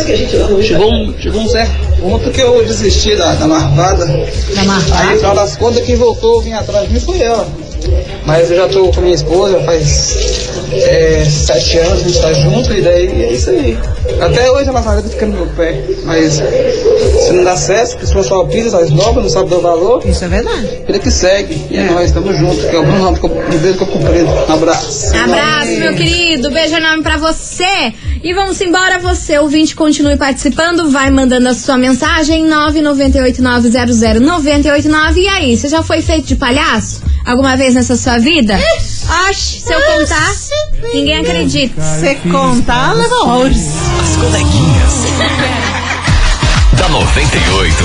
chegou 0.61 0.91
um, 0.91 1.13
chegou 1.19 1.41
um 1.41 1.47
certo 1.47 1.73
ponto 1.99 2.29
que 2.29 2.41
eu 2.41 2.63
desisti 2.63 3.15
da, 3.15 3.33
da 3.33 3.47
marvada. 3.47 4.05
Da 4.05 4.63
marvada? 4.63 5.01
Aí, 5.01 5.13
no 5.13 5.17
final 5.17 5.35
das 5.35 5.55
contas, 5.55 5.83
quem 5.85 5.95
voltou 5.95 6.41
vir 6.41 6.53
atrás 6.53 6.88
de 6.88 6.93
mim 6.93 6.99
foi 6.99 7.19
ela. 7.21 7.47
Mas 8.26 8.52
eu 8.52 8.58
já 8.58 8.67
tô 8.67 8.91
com 8.91 9.02
minha 9.02 9.15
esposa 9.15 9.60
faz 9.62 10.50
é, 10.71 11.26
sete 11.26 11.78
anos, 11.78 12.02
a 12.02 12.04
gente 12.04 12.21
tá 12.21 12.34
junto, 12.34 12.74
e 12.74 12.82
daí 12.82 13.24
é 13.24 13.34
isso 13.34 13.50
aí. 13.50 13.78
Até 14.19 14.52
hoje 14.52 14.69
a 14.69 14.74
Nazareta 14.74 15.10
fica 15.10 15.26
no 15.26 15.34
meu 15.34 15.48
pé. 15.48 15.84
Mas 16.04 16.34
se 16.34 17.34
não 17.34 17.43
dá 17.43 17.58
certo, 17.58 17.95
a 17.95 18.00
pessoa 18.00 18.24
só 18.24 18.45
pisa, 18.45 18.69
só 18.69 18.82
esnoba, 18.82 19.21
não 19.21 19.30
sabe 19.30 19.50
dar 19.50 19.58
valor. 19.58 20.02
Isso 20.06 20.24
é 20.24 20.28
verdade. 20.28 20.84
Vida 20.86 21.00
que 21.00 21.10
segue. 21.12 21.65
E 21.69 21.78
é 21.78 21.84
nós, 21.84 22.06
estamos 22.06 22.38
juntos. 22.38 22.63
Que 22.65 22.76
é 22.76 22.80
o 22.80 22.84
Bruno 22.84 23.04
Ramos, 23.04 23.19
um 23.24 23.58
beijo 23.58 23.78
que 23.78 23.84
eu 23.84 23.88
cumprido. 23.88 24.28
Um 24.28 24.54
abraço. 24.54 25.15
Abraço, 25.15 25.71
meu 25.80 25.95
querido. 25.95 26.52
Beijo 26.52 26.76
enorme 26.76 27.04
pra 27.04 27.17
você. 27.17 27.93
E 28.24 28.34
vamos 28.34 28.62
embora, 28.62 29.00
você, 29.00 29.38
ouvinte, 29.39 29.76
continue 29.76 30.17
participando. 30.17 30.89
Vai 30.89 31.10
mandando 31.10 31.50
a 31.50 31.54
sua 31.54 31.78
mensagem 31.78 32.48
998900989. 32.48 35.17
E 35.17 35.28
aí, 35.28 35.58
você 35.58 35.67
já 35.67 35.84
foi 35.84 36.02
feito 36.02 36.28
de 36.28 36.36
palhaço? 36.36 37.02
Alguma 37.25 37.57
vez 37.57 37.73
nessa 37.73 37.95
sua 37.95 38.19
vida? 38.19 38.57
Oxe, 39.29 39.59
se 39.59 39.73
eu 39.73 39.81
contar, 39.81 40.31
ninguém 40.93 41.19
acredita. 41.19 41.81
Você 41.81 42.15
contar, 42.15 42.93
leva 42.93 43.15
horas. 43.25 43.57
As 43.57 44.15
coleguinhas. 44.17 44.93
da 46.77 46.89
98. 46.89 47.83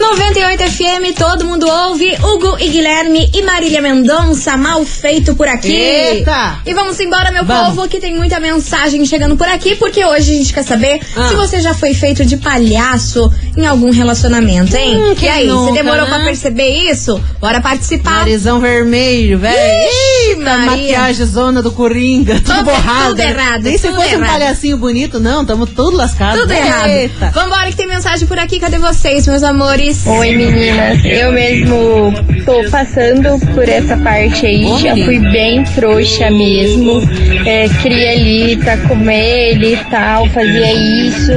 98 0.00 0.27
FM, 0.42 1.14
todo 1.18 1.44
mundo 1.44 1.66
ouve. 1.68 2.16
Hugo 2.22 2.56
e 2.60 2.68
Guilherme 2.68 3.28
e 3.34 3.42
Marília 3.42 3.80
Mendonça, 3.82 4.56
mal 4.56 4.84
feito 4.84 5.34
por 5.34 5.48
aqui. 5.48 5.74
Eita! 5.74 6.60
E 6.64 6.72
vamos 6.72 6.98
embora, 7.00 7.32
meu 7.32 7.44
Vamos. 7.44 7.74
povo, 7.74 7.88
que 7.88 7.98
tem 7.98 8.14
muita 8.16 8.38
mensagem 8.38 9.04
chegando 9.04 9.36
por 9.36 9.48
aqui, 9.48 9.74
porque 9.74 10.04
hoje 10.04 10.32
a 10.34 10.38
gente 10.38 10.52
quer 10.54 10.62
saber 10.62 11.00
Ah. 11.16 11.28
se 11.28 11.34
você 11.34 11.60
já 11.60 11.74
foi 11.74 11.92
feito 11.92 12.24
de 12.24 12.36
palhaço 12.36 13.32
em 13.56 13.66
algum 13.66 13.90
relacionamento, 13.90 14.76
hein? 14.76 14.96
Hum, 14.96 15.14
e 15.20 15.28
aí, 15.28 15.46
nunca, 15.48 15.72
você 15.72 15.82
demorou 15.82 16.04
né? 16.04 16.08
pra 16.16 16.24
perceber 16.24 16.68
isso? 16.88 17.20
Bora 17.40 17.60
participar. 17.60 18.18
Narizão 18.20 18.60
vermelho, 18.60 19.38
velho. 19.38 19.58
Eita, 19.58 20.58
maquiagem 20.58 21.26
zona 21.26 21.60
do 21.62 21.72
Coringa. 21.72 22.34
Tudo 22.36 22.44
Tudo- 22.58 22.64
borrado. 22.64 23.08
tudo 23.10 23.20
errado, 23.20 23.62
Nem 23.64 23.76
se 23.76 23.88
fosse 23.90 24.06
um 24.14 24.22
errado. 24.22 24.30
palhacinho 24.30 24.76
bonito, 24.76 25.18
não. 25.18 25.44
Tamo 25.44 25.66
tudo 25.66 25.96
lascado. 25.96 26.40
Tudo 26.40 26.52
errado. 26.52 26.88
Eita. 26.88 27.30
Vambora 27.30 27.66
que 27.70 27.76
tem 27.76 27.86
mensagem 27.88 28.26
por 28.26 28.38
aqui. 28.38 28.60
Cadê 28.60 28.78
vocês, 28.78 29.26
meus 29.26 29.42
amores? 29.42 30.06
Oi, 30.06 30.27
meninas 30.36 30.68
meninas. 30.68 31.04
Eu 31.04 31.32
mesmo 31.32 32.12
tô 32.44 32.70
passando 32.70 33.38
por 33.54 33.68
essa 33.68 33.96
parte 33.96 34.46
aí, 34.46 34.64
já 34.80 34.96
fui 34.96 35.18
bem 35.18 35.64
trouxa 35.64 36.30
mesmo. 36.30 37.02
É, 37.46 37.68
queria 37.82 38.12
ali 38.12 38.56
tá 38.56 38.76
com 38.76 39.10
ele 39.10 39.74
e 39.74 39.76
tal, 39.90 40.26
fazia 40.28 40.72
isso, 40.74 41.32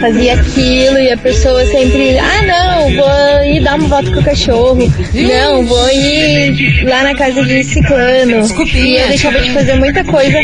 fazia 0.00 0.34
aquilo, 0.34 0.98
e 0.98 1.12
a 1.12 1.16
pessoa 1.16 1.64
sempre, 1.66 2.18
ah 2.18 2.42
não, 2.42 2.90
vou 2.96 3.44
ir 3.44 3.60
dar 3.60 3.76
uma 3.76 3.88
volta 3.88 4.10
com 4.10 4.20
o 4.20 4.24
cachorro. 4.24 4.92
Não, 5.14 5.64
vou 5.64 5.88
ir 5.90 6.84
lá 6.84 7.02
na 7.02 7.14
casa 7.14 7.44
de 7.44 7.62
ciclano. 7.64 8.46
E 8.74 8.96
eu 8.96 9.08
deixava 9.08 9.40
de 9.40 9.50
fazer 9.50 9.74
muita 9.74 10.04
coisa 10.04 10.38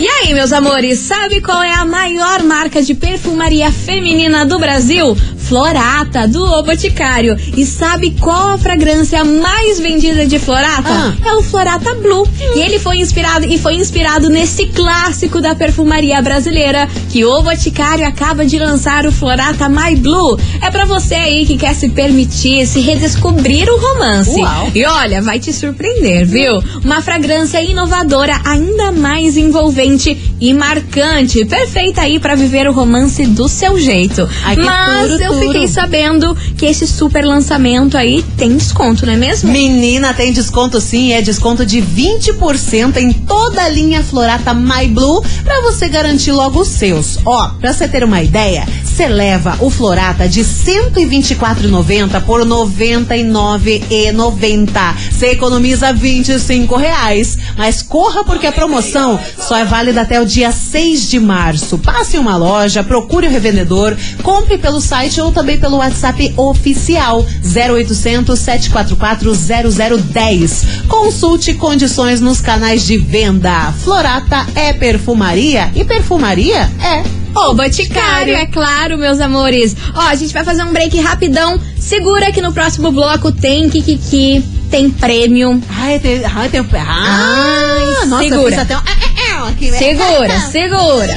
E 0.00 0.06
aí, 0.06 0.32
meus 0.32 0.52
amores, 0.52 1.00
sabe 1.00 1.40
qual 1.40 1.60
é 1.60 1.72
a 1.72 1.84
maior 1.84 2.44
marca 2.44 2.80
de 2.80 2.94
perfumaria 2.94 3.72
feminina 3.72 4.46
do 4.46 4.56
Brasil? 4.56 5.16
Florata, 5.36 6.28
do 6.28 6.44
O 6.44 6.62
Boticário. 6.62 7.34
E 7.56 7.64
sabe 7.64 8.14
qual 8.20 8.50
a 8.50 8.58
fragrância 8.58 9.24
mais 9.24 9.80
vendida 9.80 10.24
de 10.24 10.38
Florata? 10.38 10.88
Ah. 10.88 11.16
É 11.26 11.32
o 11.32 11.42
Florata 11.42 11.94
Blue. 11.94 12.28
E 12.54 12.60
ele 12.60 12.78
foi 12.78 12.98
inspirado 12.98 13.46
e 13.46 13.58
foi 13.58 13.74
inspirado 13.74 14.28
nesse 14.28 14.66
clássico 14.66 15.40
da 15.40 15.54
perfumaria 15.54 16.20
brasileira 16.22 16.86
que 17.10 17.24
o 17.24 17.42
Boticário 17.42 18.06
acaba 18.06 18.44
de 18.44 18.58
lançar 18.58 19.06
o 19.06 19.10
Florata 19.10 19.68
My 19.68 19.96
Blue. 19.96 20.38
É 20.60 20.70
pra 20.70 20.84
você 20.84 21.14
aí 21.14 21.46
que 21.46 21.56
quer 21.56 21.74
se 21.74 21.88
permitir, 21.88 22.66
se 22.66 22.80
redescobrir 22.80 23.68
o 23.68 23.78
romance. 23.78 24.38
Uau. 24.38 24.70
E 24.74 24.84
olha, 24.84 25.22
vai 25.22 25.40
te 25.40 25.52
surpreender, 25.52 26.26
viu? 26.26 26.62
Uma 26.84 27.00
fragrância 27.00 27.60
inovadora, 27.62 28.38
ainda 28.44 28.92
mais 28.92 29.36
envolvente 29.36 29.87
e 30.40 30.52
marcante. 30.52 31.44
Perfeita 31.44 32.00
aí 32.02 32.18
pra 32.18 32.34
viver 32.34 32.68
o 32.68 32.72
romance 32.72 33.24
do 33.26 33.48
seu 33.48 33.78
jeito. 33.78 34.28
Ai, 34.44 34.56
Mas 34.56 35.20
eu 35.20 35.38
fiquei 35.38 35.68
sabendo 35.68 36.36
que 36.56 36.66
esse 36.66 36.84
super 36.86 37.24
lançamento 37.24 37.96
aí 37.96 38.22
tem 38.36 38.56
desconto, 38.56 39.06
não 39.06 39.12
é 39.14 39.16
mesmo? 39.16 39.50
Menina, 39.50 40.12
tem 40.12 40.32
desconto 40.32 40.80
sim, 40.80 41.12
é 41.12 41.22
desconto 41.22 41.64
de 41.64 41.80
20% 41.80 42.96
em 42.96 43.12
toda 43.12 43.62
a 43.62 43.68
linha 43.68 44.02
Florata 44.02 44.52
My 44.52 44.88
Blue 44.88 45.22
pra 45.44 45.60
você 45.62 45.88
garantir 45.88 46.32
logo 46.32 46.60
os 46.60 46.68
seus. 46.68 47.18
Ó, 47.24 47.48
pra 47.60 47.72
você 47.72 47.86
ter 47.88 48.02
uma 48.04 48.22
ideia, 48.22 48.66
você 48.84 49.06
leva 49.08 49.56
o 49.60 49.70
Florata 49.70 50.28
de 50.28 50.42
R$ 50.42 50.48
124,90 50.92 52.20
por 52.24 52.40
R$ 52.40 52.46
99,90. 52.46 54.94
Você 55.10 55.28
economiza 55.28 55.92
25 55.92 56.76
reais. 56.76 57.38
Mas 57.56 57.82
corra 57.82 58.24
porque 58.24 58.46
a 58.46 58.52
promoção 58.52 59.18
só 59.38 59.56
é 59.56 59.64
válida 59.78 60.00
até 60.00 60.20
o 60.20 60.26
dia 60.26 60.50
6 60.50 61.08
de 61.08 61.20
março. 61.20 61.78
Passe 61.78 62.16
em 62.16 62.20
uma 62.20 62.36
loja, 62.36 62.82
procure 62.82 63.28
o 63.28 63.30
revendedor, 63.30 63.96
compre 64.24 64.58
pelo 64.58 64.80
site 64.80 65.20
ou 65.20 65.30
também 65.30 65.56
pelo 65.56 65.76
WhatsApp 65.76 66.34
oficial 66.36 67.24
0800 67.44 68.36
744 68.36 69.32
0010. 69.32 70.66
Consulte 70.88 71.54
condições 71.54 72.20
nos 72.20 72.40
canais 72.40 72.84
de 72.84 72.98
venda. 72.98 73.72
Florata 73.84 74.44
é 74.56 74.72
perfumaria 74.72 75.70
e 75.76 75.84
perfumaria 75.84 76.68
é 76.82 77.04
O 77.38 77.54
Boticário, 77.54 78.34
é 78.34 78.46
claro, 78.46 78.98
meus 78.98 79.20
amores. 79.20 79.76
Ó, 79.94 80.00
a 80.00 80.14
gente 80.16 80.34
vai 80.34 80.42
fazer 80.42 80.64
um 80.64 80.72
break 80.72 80.98
rapidão. 80.98 81.60
Segura 81.78 82.32
que 82.32 82.42
no 82.42 82.52
próximo 82.52 82.90
bloco 82.90 83.30
tem 83.30 83.70
Kikiki, 83.70 84.42
tem 84.70 84.90
prêmio. 84.90 85.62
Ai, 85.68 85.98
tem, 85.98 86.24
ai, 86.24 86.48
tem, 86.48 86.60
ah, 86.60 88.00
Ai, 88.00 88.06
nossa, 88.06 88.24
segura. 88.24 88.62
até 88.62 88.76
um, 88.76 88.80
ah, 88.80 88.84
ah, 88.86 89.07
aqui, 89.48 89.70
né? 89.70 89.78
Segura, 89.78 90.40
segura. 90.50 91.14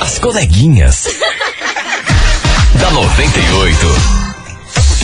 As 0.00 0.18
coleguinhas. 0.18 1.06
da 2.80 2.90
98. 2.90 4.21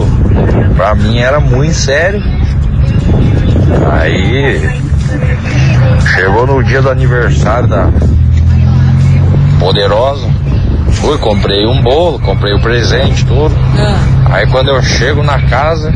pra 0.75 0.93
mim 0.93 1.17
era 1.19 1.39
muito 1.39 1.73
sério. 1.73 2.21
Aí 3.91 4.61
chegou 6.15 6.45
no 6.47 6.63
dia 6.63 6.81
do 6.81 6.89
aniversário 6.89 7.67
da 7.67 7.89
Poderosa. 9.59 10.27
Fui, 10.91 11.17
comprei 11.17 11.65
um 11.65 11.81
bolo, 11.81 12.19
comprei 12.19 12.53
o 12.53 12.59
presente, 12.61 13.25
tudo. 13.25 13.55
Aí 14.31 14.47
quando 14.47 14.69
eu 14.69 14.81
chego 14.81 15.23
na 15.23 15.39
casa 15.43 15.91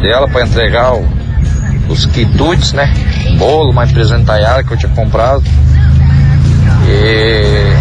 dela 0.00 0.28
pra 0.28 0.42
entregar 0.42 0.94
o- 0.94 1.06
os 1.88 2.06
quitutes, 2.06 2.72
né? 2.72 2.92
Bolo, 3.38 3.72
mais 3.72 3.92
presentaiada 3.92 4.62
que 4.64 4.72
eu 4.72 4.76
tinha 4.76 4.92
comprado. 4.92 5.42
E 6.88 7.72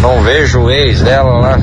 não 0.00 0.22
vejo 0.22 0.60
o 0.62 0.70
ex 0.70 1.00
dela 1.02 1.38
lá. 1.38 1.58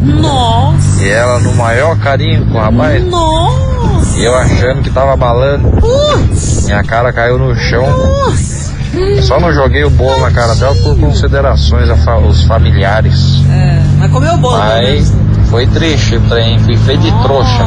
Nossa, 0.00 1.02
E 1.02 1.08
ela 1.08 1.38
no 1.38 1.54
maior 1.54 1.96
carinho 1.98 2.44
com 2.46 2.58
o 2.58 2.60
rapaz. 2.60 3.04
nossa, 3.04 3.81
E 4.16 4.24
eu 4.24 4.34
achando 4.34 4.82
que 4.82 4.90
tava 4.90 5.16
balando. 5.16 5.70
Minha 6.64 6.82
cara 6.84 7.12
caiu 7.12 7.38
no 7.38 7.54
chão. 7.56 7.84
só 9.22 9.40
não 9.40 9.52
joguei 9.52 9.84
o 9.84 9.90
bolo 9.90 10.20
na 10.20 10.30
cara 10.30 10.54
dela 10.54 10.74
por 10.76 10.98
considerações 10.98 11.88
aos 12.06 12.44
familiares. 12.44 13.42
É, 13.50 13.82
mas 13.98 14.10
comeu 14.10 14.36
bolo, 14.38 14.58
né? 14.58 14.82
Mas 14.82 15.12
foi 15.48 15.66
triste 15.66 16.16
o 16.16 16.20
trem, 16.28 16.58
fui 16.60 16.76
feio 16.76 16.98
de 16.98 17.12
trouxa. 17.22 17.64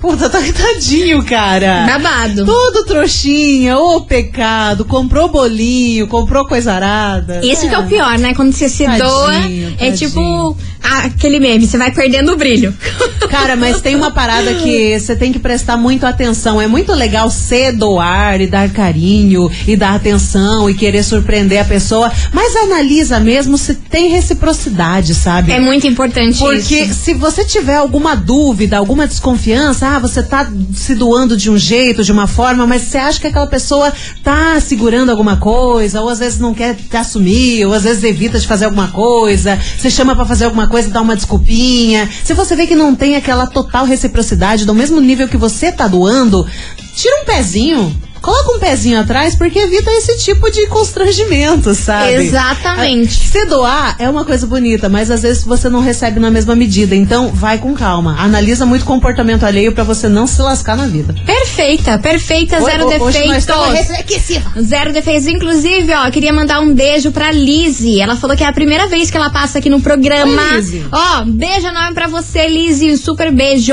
Puta, 0.00 0.30
tá 0.30 0.38
tadinho, 0.40 1.24
cara. 1.24 1.84
Babado. 1.86 2.44
Todo 2.44 2.84
trouxinha, 2.84 3.76
ô 3.78 4.00
pecado. 4.02 4.84
Comprou 4.84 5.28
bolinho, 5.28 6.06
comprou 6.06 6.46
coisa 6.46 6.72
arada. 6.72 7.40
Esse 7.44 7.68
que 7.68 7.74
é 7.74 7.78
o 7.78 7.86
pior, 7.86 8.18
né? 8.18 8.32
Quando 8.34 8.52
você 8.52 8.68
se 8.68 8.84
Tadinho, 8.84 9.04
doa, 9.04 9.34
é 9.34 9.90
tadinho. 9.90 9.96
tipo 9.96 10.56
ah, 10.82 11.04
aquele 11.06 11.38
meme, 11.38 11.66
você 11.66 11.76
vai 11.76 11.90
perdendo 11.90 12.32
o 12.32 12.36
brilho. 12.36 12.74
Cara, 13.28 13.56
mas 13.56 13.80
tem 13.80 13.94
uma 13.94 14.10
parada 14.10 14.54
que 14.54 14.98
você 14.98 15.14
tem 15.14 15.32
que 15.32 15.38
prestar 15.38 15.76
muito 15.76 16.06
atenção. 16.06 16.60
É 16.60 16.66
muito 16.66 16.92
legal 16.92 17.30
se 17.30 17.72
doar 17.72 18.40
e 18.40 18.46
dar 18.46 18.70
carinho 18.70 19.50
e 19.66 19.76
dar 19.76 19.94
atenção 19.94 20.70
e 20.70 20.74
querer 20.74 21.02
surpreender 21.02 21.60
a 21.60 21.64
pessoa, 21.64 22.10
mas 22.32 22.56
analisa 22.56 23.20
mesmo 23.20 23.58
se 23.58 23.74
tem 23.74 24.08
reciprocidade, 24.08 25.14
sabe? 25.14 25.52
É 25.52 25.60
muito 25.60 25.86
importante 25.86 26.38
Porque 26.38 26.76
isso. 26.76 26.94
se 26.94 27.14
você 27.14 27.44
tiver 27.44 27.76
alguma 27.76 28.14
dúvida, 28.14 28.78
alguma 28.78 29.06
desconfiança, 29.06 29.86
ah, 29.88 29.98
você 29.98 30.22
tá 30.22 30.50
se 30.74 30.94
doando 30.94 31.36
de 31.36 31.50
um 31.50 31.56
jeito, 31.56 32.04
de 32.04 32.12
uma 32.12 32.26
forma, 32.26 32.66
mas 32.66 32.82
você 32.82 32.98
acha 32.98 33.20
que 33.20 33.26
aquela 33.26 33.46
pessoa 33.46 33.92
tá 34.22 34.60
segurando 34.60 35.10
alguma 35.10 35.38
coisa, 35.38 36.02
ou 36.02 36.08
às 36.08 36.18
vezes 36.18 36.38
não 36.38 36.52
quer 36.52 36.76
assumir, 36.92 37.64
ou 37.64 37.72
às 37.72 37.84
vezes 37.84 38.04
evita 38.04 38.38
de 38.38 38.46
fazer 38.46 38.66
alguma 38.66 38.88
coisa, 38.88 39.58
você 39.78 39.90
chama 39.90 40.14
pra 40.14 40.26
fazer 40.26 40.44
alguma 40.44 40.68
coisa 40.68 40.90
dá 40.90 41.00
uma 41.00 41.16
desculpinha. 41.16 42.08
Se 42.22 42.34
você 42.34 42.54
vê 42.54 42.66
que 42.66 42.74
não 42.74 42.94
tem 42.94 43.16
aquela 43.16 43.46
total 43.46 43.86
reciprocidade 43.86 44.66
do 44.66 44.74
mesmo 44.74 45.00
nível 45.00 45.28
que 45.28 45.36
você 45.36 45.72
tá 45.72 45.88
doando, 45.88 46.46
tira 46.94 47.22
um 47.22 47.24
pezinho. 47.24 48.07
Coloca 48.20 48.56
um 48.56 48.58
pezinho 48.58 49.00
atrás 49.00 49.34
porque 49.36 49.58
evita 49.58 49.90
esse 49.92 50.18
tipo 50.18 50.50
de 50.50 50.66
constrangimento, 50.66 51.74
sabe? 51.74 52.14
Exatamente. 52.14 53.12
Se 53.28 53.44
doar 53.46 53.96
é 53.98 54.08
uma 54.08 54.24
coisa 54.24 54.46
bonita, 54.46 54.88
mas 54.88 55.10
às 55.10 55.22
vezes 55.22 55.44
você 55.44 55.68
não 55.68 55.80
recebe 55.80 56.18
na 56.20 56.30
mesma 56.30 56.54
medida. 56.54 56.94
Então, 56.94 57.28
vai 57.32 57.58
com 57.58 57.74
calma. 57.74 58.16
Analisa 58.18 58.66
muito 58.66 58.82
o 58.82 58.86
comportamento 58.86 59.44
alheio 59.44 59.72
pra 59.72 59.84
você 59.84 60.08
não 60.08 60.26
se 60.26 60.40
lascar 60.42 60.76
na 60.76 60.86
vida. 60.86 61.14
Perfeita, 61.24 61.98
perfeita, 61.98 62.60
zero 62.60 62.86
Hoje- 62.86 62.98
hoje 63.00 63.26
nós 63.26 63.38
estamos 63.38 63.68
defeitos. 63.72 64.42
Zero 64.68 64.92
defeitos. 64.92 65.26
Inclusive, 65.28 65.92
ó, 65.94 66.10
queria 66.10 66.32
mandar 66.32 66.60
um 66.60 66.74
beijo 66.74 67.12
pra 67.12 67.30
Lizzie. 67.32 68.00
Ela 68.00 68.16
falou 68.16 68.36
que 68.36 68.44
é 68.44 68.46
a 68.46 68.52
primeira 68.52 68.86
vez 68.86 69.10
que 69.10 69.16
ela 69.16 69.30
passa 69.30 69.58
aqui 69.58 69.68
no 69.70 69.80
programa. 69.80 70.42
Oi, 70.52 70.56
Lizzie. 70.56 70.84
Ó, 70.90 71.24
beijo 71.24 71.66
enorme 71.66 71.94
pra 71.94 72.08
você, 72.08 72.46
Lizzie. 72.48 72.96
Super 72.96 73.30
beijo. 73.32 73.72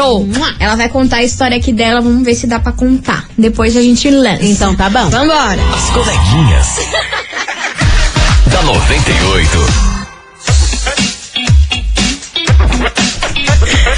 Ela 0.60 0.76
vai 0.76 0.90
contar 0.90 1.18
a 1.18 1.24
história 1.24 1.58
aqui 1.58 1.72
dela. 1.72 2.02
Vamos 2.02 2.24
ver 2.24 2.36
se 2.36 2.48
dá 2.48 2.60
pra 2.60 2.72
contar. 2.72 3.26
Depois 3.38 3.76
a 3.76 3.82
gente 3.82 4.10
lança. 4.10 4.35
Então 4.42 4.76
tá 4.76 4.90
bom. 4.90 5.10
Vambora. 5.10 5.62
As 5.74 5.90
coleguinhas. 5.92 6.68
da 8.52 8.62
98. 8.64 9.96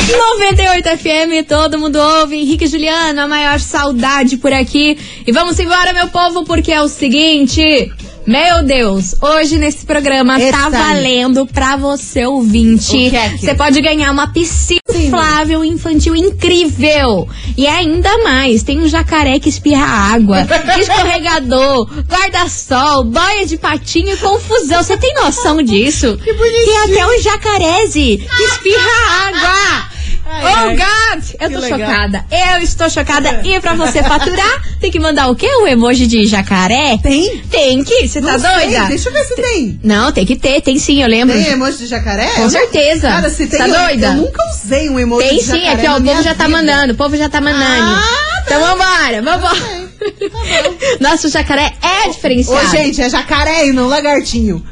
98 0.10 0.90
FM, 0.98 1.48
todo 1.48 1.78
mundo 1.78 1.98
ouve. 1.98 2.38
Henrique 2.38 2.66
e 2.66 2.68
Juliano, 2.68 3.22
a 3.22 3.28
maior 3.28 3.60
saudade 3.60 4.38
por 4.38 4.54
aqui. 4.54 4.98
E 5.26 5.32
vamos 5.32 5.60
embora, 5.60 5.94
meu 5.94 6.08
povo, 6.08 6.44
porque 6.46 6.72
é 6.72 6.82
o 6.82 6.88
seguinte. 6.88 7.92
Meu 8.28 8.62
Deus, 8.62 9.16
hoje 9.22 9.58
nesse 9.58 9.86
programa 9.86 10.38
Eita. 10.38 10.58
tá 10.58 10.68
valendo 10.68 11.48
pra 11.48 11.78
você 11.78 12.26
ouvinte. 12.26 13.16
É 13.16 13.38
Você 13.38 13.56
pode 13.56 13.80
ganhar 13.80 14.12
uma 14.12 14.28
piscina 14.34 14.82
inflável 14.94 15.64
infantil 15.64 16.14
incrível. 16.14 17.26
E 17.56 17.66
ainda 17.66 18.22
mais, 18.24 18.64
tem 18.64 18.80
um 18.80 18.88
jacaré 18.90 19.40
que 19.40 19.48
espirra 19.48 19.86
água, 19.86 20.46
escorregador, 20.78 21.90
guarda-sol, 22.06 23.06
boia 23.06 23.46
de 23.46 23.58
patinho 23.58 24.14
e 24.14 24.18
confusão. 24.18 24.84
Você 24.84 24.98
tem 24.98 25.14
noção 25.14 25.64
disso? 25.64 26.18
Que 26.22 26.34
bonitinho. 26.34 26.66
Tem 26.66 26.78
até 26.80 27.08
um 27.08 27.22
jacareze 27.22 28.18
que 28.18 28.44
espirra 28.44 29.28
água. 29.28 29.87
Ai, 30.30 30.44
oh. 30.66 30.70
God! 30.72 31.24
Eu 31.40 31.52
tô 31.52 31.60
legal. 31.60 31.80
chocada. 31.80 32.26
Eu 32.32 32.62
estou 32.62 32.90
chocada. 32.90 33.42
E 33.46 33.60
pra 33.62 33.74
você 33.76 34.04
faturar, 34.04 34.62
tem 34.80 34.92
que 34.92 35.00
mandar 35.00 35.30
o 35.30 35.36
quê? 35.36 35.48
O 35.62 35.68
emoji 35.68 36.06
de 36.06 36.26
jacaré? 36.26 36.98
Tem? 37.02 37.40
Tem 37.50 37.84
que. 37.84 38.08
Você 38.08 38.22
tá 38.22 38.38
sei, 38.38 38.50
doida? 38.70 38.86
Deixa 38.88 39.10
eu 39.10 39.14
ver 39.14 39.24
se 39.24 39.36
tem. 39.36 39.80
Não, 39.84 40.12
tem 40.12 40.26
que 40.26 40.36
ter. 40.36 40.62
Tem 40.62 40.78
sim, 40.78 41.02
eu 41.02 41.08
lembro. 41.08 41.34
Tem 41.36 41.52
emoji 41.54 41.78
de 41.78 41.88
jacaré? 41.88 42.28
Com 42.36 42.50
certeza. 42.50 43.08
Cara, 43.10 43.30
se 43.30 43.48
tem, 43.48 43.58
Tá 43.60 43.68
eu- 43.68 43.74
doida? 43.88 44.08
Eu, 44.08 44.14
nunca 44.16 44.44
usei 44.54 44.90
um 44.90 45.00
emoji 45.00 45.28
Tem 45.30 45.38
de 45.38 45.44
sim, 45.44 45.52
jacaré 45.62 45.72
aqui 45.74 45.88
ó, 45.88 45.98
o 45.98 46.04
povo 46.04 46.22
já 46.24 46.36
tá 46.36 46.46
vida. 46.46 46.58
mandando, 46.58 46.94
o 46.94 46.98
povo 46.98 47.18
já 47.18 47.30
tá 47.30 47.42
mandando. 47.42 47.96
Ah, 47.96 48.42
então 48.46 48.62
vambora, 48.62 49.22
vambora. 49.22 49.88
Nossa, 51.00 51.28
o 51.28 51.32
jacaré 51.32 51.74
é 51.82 52.10
diferenciado. 52.10 52.68
Ô, 52.68 52.70
gente, 52.70 53.02
é 53.02 53.10
jacaré 53.10 53.68
e 53.68 53.72
não 53.74 53.88
lagartinho. 53.88 54.64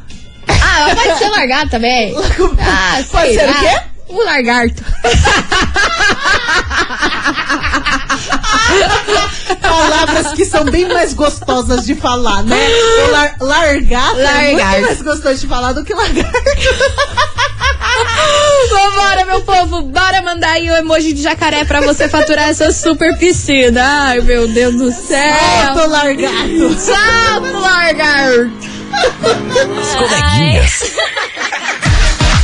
Ah, 0.48 0.94
pode 0.94 1.18
ser 1.18 1.30
largado 1.30 1.70
também. 1.72 2.14
Ah, 2.60 3.02
Pode 3.12 3.34
ser 3.34 3.44
o 3.44 3.48
lá. 3.48 3.60
quê? 3.60 3.82
O 4.08 4.24
lagarto. 4.24 4.84
Palavras 9.62 10.34
que 10.34 10.46
são 10.46 10.64
bem 10.66 10.88
mais 10.88 11.14
gostosas 11.14 11.86
de 11.86 11.96
falar, 11.96 12.44
né? 12.44 12.56
O 13.08 13.12
lar 13.12 13.36
largato, 13.40 14.20
é 14.20 14.24
Largato. 14.24 14.52
muito 14.52 14.82
mais 14.88 15.02
gostoso 15.02 15.40
de 15.40 15.48
falar 15.48 15.74
do 15.74 15.84
que 15.84 15.94
lagarto. 15.94 16.32
Vambora, 18.70 19.26
meu 19.26 19.42
povo, 19.42 19.82
bora 19.84 20.22
mandar 20.22 20.52
aí 20.52 20.70
o 20.70 20.76
emoji 20.76 21.14
de 21.14 21.22
jacaré 21.22 21.64
pra 21.66 21.82
você 21.82 22.08
faturar 22.10 22.50
essa 22.50 22.72
super 22.72 23.18
piscina. 23.18 23.82
Ai, 24.08 24.22
meu 24.22 24.48
Deus 24.48 24.76
do 24.76 24.92
céu. 24.92 25.36
Solta 25.66 25.88
o 25.88 25.90
largato. 25.92 26.76
Salto, 26.80 27.60
lagarto. 27.60 28.52
As 29.82 29.96
coleguinhas. 29.96 30.84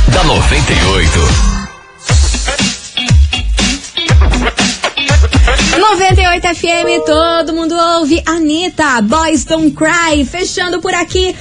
da 0.08 0.24
98. 0.24 1.51
98 5.78 6.46
FM, 6.54 7.04
todo 7.06 7.52
mundo 7.54 7.74
ouve. 7.74 8.22
Anitta, 8.26 9.00
Boys 9.02 9.44
Don't 9.44 9.74
Cry, 9.74 10.24
fechando 10.24 10.80
por 10.80 10.94
aqui 10.94 11.34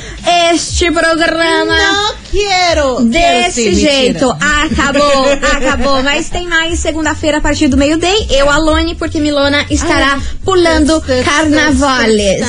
este 0.54 0.92
programa. 0.92 1.76
Não 1.76 2.21
quero. 2.32 2.96
Quero 2.98 3.06
Desse 3.10 3.64
sim, 3.64 3.74
jeito, 3.76 4.30
acabou, 4.32 5.32
acabou. 5.58 6.04
Mas 6.04 6.30
tem 6.30 6.48
mais 6.48 6.80
segunda-feira 6.80 7.38
a 7.38 7.42
partir 7.42 7.68
do 7.68 7.78
meio-day. 7.78 8.28
Eu, 8.30 8.50
Alone, 8.50 8.96
porque 8.96 9.20
Milona 9.20 9.66
estará 9.70 10.20
pulando 10.44 11.02
carnavales. 11.26 12.42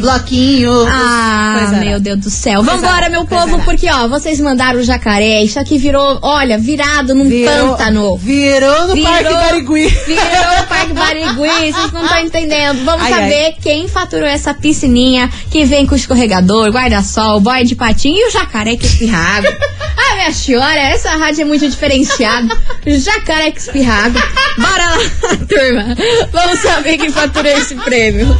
Bloquinho. 0.00 0.72
Ah, 0.88 1.56
Coisa 1.58 1.72
meu 1.80 1.88
arada. 1.88 2.00
Deus 2.00 2.18
do 2.20 2.30
céu. 2.30 2.62
Vambora, 2.62 2.88
arada, 2.92 3.10
meu 3.10 3.24
povo, 3.24 3.54
arada. 3.54 3.62
porque, 3.64 3.90
ó, 3.90 4.08
vocês 4.08 4.40
mandaram 4.40 4.78
o 4.80 4.82
jacaré. 4.84 5.42
Isso 5.42 5.58
aqui 5.58 5.78
virou, 5.78 6.18
olha, 6.22 6.58
virado 6.58 7.14
num 7.14 7.28
Virou- 7.28 7.70
pântano. 7.76 8.16
Virou 8.16 8.88
no 8.88 8.94
Virou- 8.94 9.10
Parque 9.12 9.32
Barigui. 9.34 9.88
Virou 9.88 10.60
o 10.62 10.66
Parque 10.68 10.92
Barigui, 10.92 11.72
vocês 11.72 11.92
não 11.92 12.02
estão 12.04 12.18
entendendo. 12.20 12.84
Vamos 12.84 13.02
Ai, 13.06 13.10
saber 13.12 13.54
quem 13.60 13.88
faturou 13.88 14.26
essa 14.26 14.54
piscininha 14.54 15.28
que 15.50 15.64
vem 15.64 15.86
com 15.86 15.94
escorregador, 15.94 16.68
guarda-sol, 16.70 17.40
boia 17.40 17.64
de 17.64 17.74
patinho 17.74 18.16
e 18.18 18.28
o 18.28 18.30
jacaré 18.38 18.76
que 18.76 18.86
espirra 18.86 19.18
água. 19.18 19.56
Ah, 19.98 20.14
minha 20.14 20.32
senhora, 20.32 20.78
essa 20.78 21.10
rádio 21.16 21.42
é 21.42 21.44
muito 21.46 21.66
diferenciada. 21.68 22.46
Jacaré 22.86 23.50
que 23.50 23.58
espirra 23.58 24.04
água. 24.04 24.22
Bora 24.58 24.90
lá, 24.90 24.98
turma. 25.48 25.96
Vamos 26.30 26.60
saber 26.60 26.96
quem 26.98 27.10
faturou 27.10 27.50
esse 27.50 27.74
prêmio. 27.74 28.26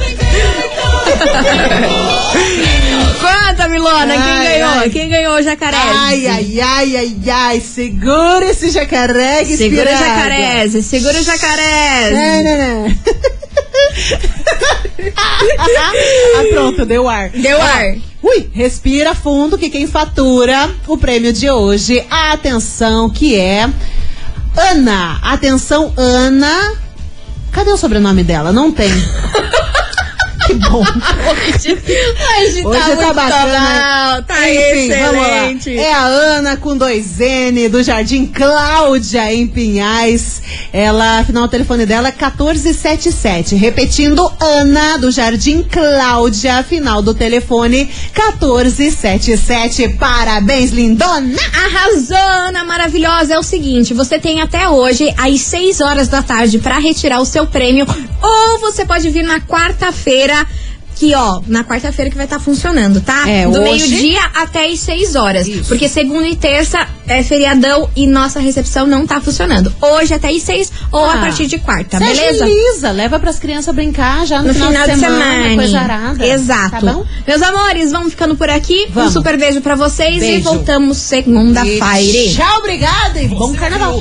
Conta, 3.21 3.69
Milona, 3.69 4.13
quem 4.15 4.23
Ai, 4.23 4.45
ganhou? 4.53 4.69
ai. 4.81 4.91
Quem 4.91 5.09
ganhou 5.09 5.35
o 5.37 5.43
jacaré? 5.43 5.77
Ai, 5.77 6.27
ai, 6.27 6.61
ai, 6.61 6.97
ai, 6.97 7.17
ai. 7.31 7.61
Segura 7.61 8.45
esse 8.51 8.71
jacaré 8.71 9.45
que 9.45 9.57
Segura 9.57 9.91
o 9.91 9.99
jacaré, 9.99 10.69
segura 10.69 11.19
o 11.19 11.25
jacaré. 11.25 12.11
Não, 12.13 12.43
não, 12.45 12.59
não. 12.89 12.99
Ah, 15.17 16.45
pronto, 16.53 16.85
deu 16.85 17.09
ar. 17.09 17.31
Deu 17.31 17.61
ar. 17.61 17.95
Ui, 18.23 18.51
respira 18.53 19.15
fundo 19.15 19.59
que 19.59 19.71
quem 19.71 19.87
fatura 19.87 20.71
o 20.87 20.99
prêmio 20.99 21.33
de 21.33 21.51
hoje, 21.51 22.05
atenção, 22.11 23.09
que 23.09 23.37
é 23.37 23.69
Ana. 24.57 25.19
Atenção, 25.23 25.93
Ana. 25.97 26.75
Cadê 27.53 27.71
o 27.71 27.77
sobrenome 27.77 28.25
dela? 28.25 28.53
Não 28.53 28.73
tem. 28.73 28.91
que 30.47 30.55
bom. 30.55 30.81
Hoje, 30.81 31.73
hoje, 31.73 32.67
Hoje 32.67 32.79
tá, 32.81 32.97
tá 32.97 33.13
bacana. 33.13 33.61
mal, 33.61 34.23
tá 34.23 34.49
Enfim, 34.51 34.91
excelente. 34.91 35.77
É 35.79 35.93
a 35.93 36.05
Ana 36.05 36.57
com 36.57 36.77
dois 36.77 37.21
N 37.21 37.69
do 37.69 37.83
Jardim 37.83 38.27
Cláudia 38.27 39.33
em 39.33 39.47
Pinhais. 39.47 40.43
Ela, 40.73 41.21
afinal, 41.21 41.45
o 41.45 41.49
telefone 41.49 41.85
dela 41.87 42.09
é 42.09 42.13
1477. 42.13 43.55
Repetindo, 43.57 44.31
Ana 44.41 44.99
do 44.99 45.11
Jardim 45.11 45.63
Cláudia, 45.63 46.63
final 46.63 47.03
do 47.03 47.13
telefone 47.15 47.91
1477. 48.15 49.89
Parabéns, 49.99 50.71
lindona! 50.71 51.37
Arrasou, 51.65 52.17
Ana 52.17 52.65
maravilhosa. 52.65 53.35
É 53.35 53.39
o 53.39 53.43
seguinte, 53.43 53.93
você 53.95 54.19
tem 54.19 54.41
até 54.41 54.69
hoje, 54.69 55.13
às 55.17 55.41
6 55.41 55.81
horas 55.81 56.09
da 56.09 56.23
tarde, 56.23 56.59
pra 56.59 56.79
retirar 56.79 57.21
o 57.21 57.25
seu 57.25 57.47
prêmio. 57.47 57.87
Ou 58.23 58.59
você 58.61 58.85
pode 58.85 59.09
vir 59.11 59.23
na 59.25 59.41
quarta-feira. 59.41 60.47
que, 60.99 61.15
ó, 61.15 61.43
na 61.47 61.63
quarta-feira 61.63 62.11
que 62.11 62.17
vai 62.17 62.25
estar 62.25 62.41
funcionando, 62.41 63.03
tá? 63.03 63.29
É, 63.29 63.45
Do 63.47 63.61
hoje- 63.61 63.87
meio-dia 63.87 64.19
até 64.35 64.67
as 64.67 64.81
6 64.81 65.15
horas. 65.15 65.47
Isso. 65.47 65.69
Porque 65.69 65.91
segunda 65.91 66.27
e 66.27 66.35
terça 66.35 66.89
é 67.07 67.23
feriadão 67.23 67.91
e 67.95 68.07
nossa 68.07 68.41
recepção 68.41 68.87
não 68.87 69.07
tá 69.07 69.21
funcionando. 69.21 69.71
Hoje 69.79 70.15
até 70.15 70.31
as 70.31 70.41
6 70.41 70.73
ou 70.91 71.05
a 71.05 71.13
Ah, 71.13 71.19
partir 71.19 71.49
de 71.49 71.59
quarta, 71.59 71.99
Você 71.99 72.05
beleza? 72.07 72.45
agiliza, 72.47 72.91
leva 72.93 73.21
pras 73.21 73.39
crianças 73.39 73.75
brincar 73.75 74.25
já 74.27 74.41
no, 74.41 74.49
No 74.49 74.55
final, 74.55 74.87
de 74.89 74.99
semana. 74.99 75.55
coisa 75.55 75.79
arada. 75.81 76.27
Exato. 76.27 76.87
Tá? 76.87 76.99
Meus 77.29 77.43
amores, 77.43 77.93
vamos 77.93 78.13
ficando 78.13 78.35
por 78.35 78.49
aqui. 78.49 78.87
Vamos. 78.89 79.11
Um 79.11 79.13
super 79.13 79.37
beijo 79.37 79.61
pra 79.61 79.75
vocês 79.75 80.17
e 80.17 80.21
Beijo. 80.21 80.45
voltamos 80.45 80.97
segunda-feira. 80.97 81.83
E 81.93 82.35
Tchau, 82.35 82.59
obrigada 82.61 83.21
e 83.21 83.29
bom 83.29 83.53
carnaval. 83.55 84.01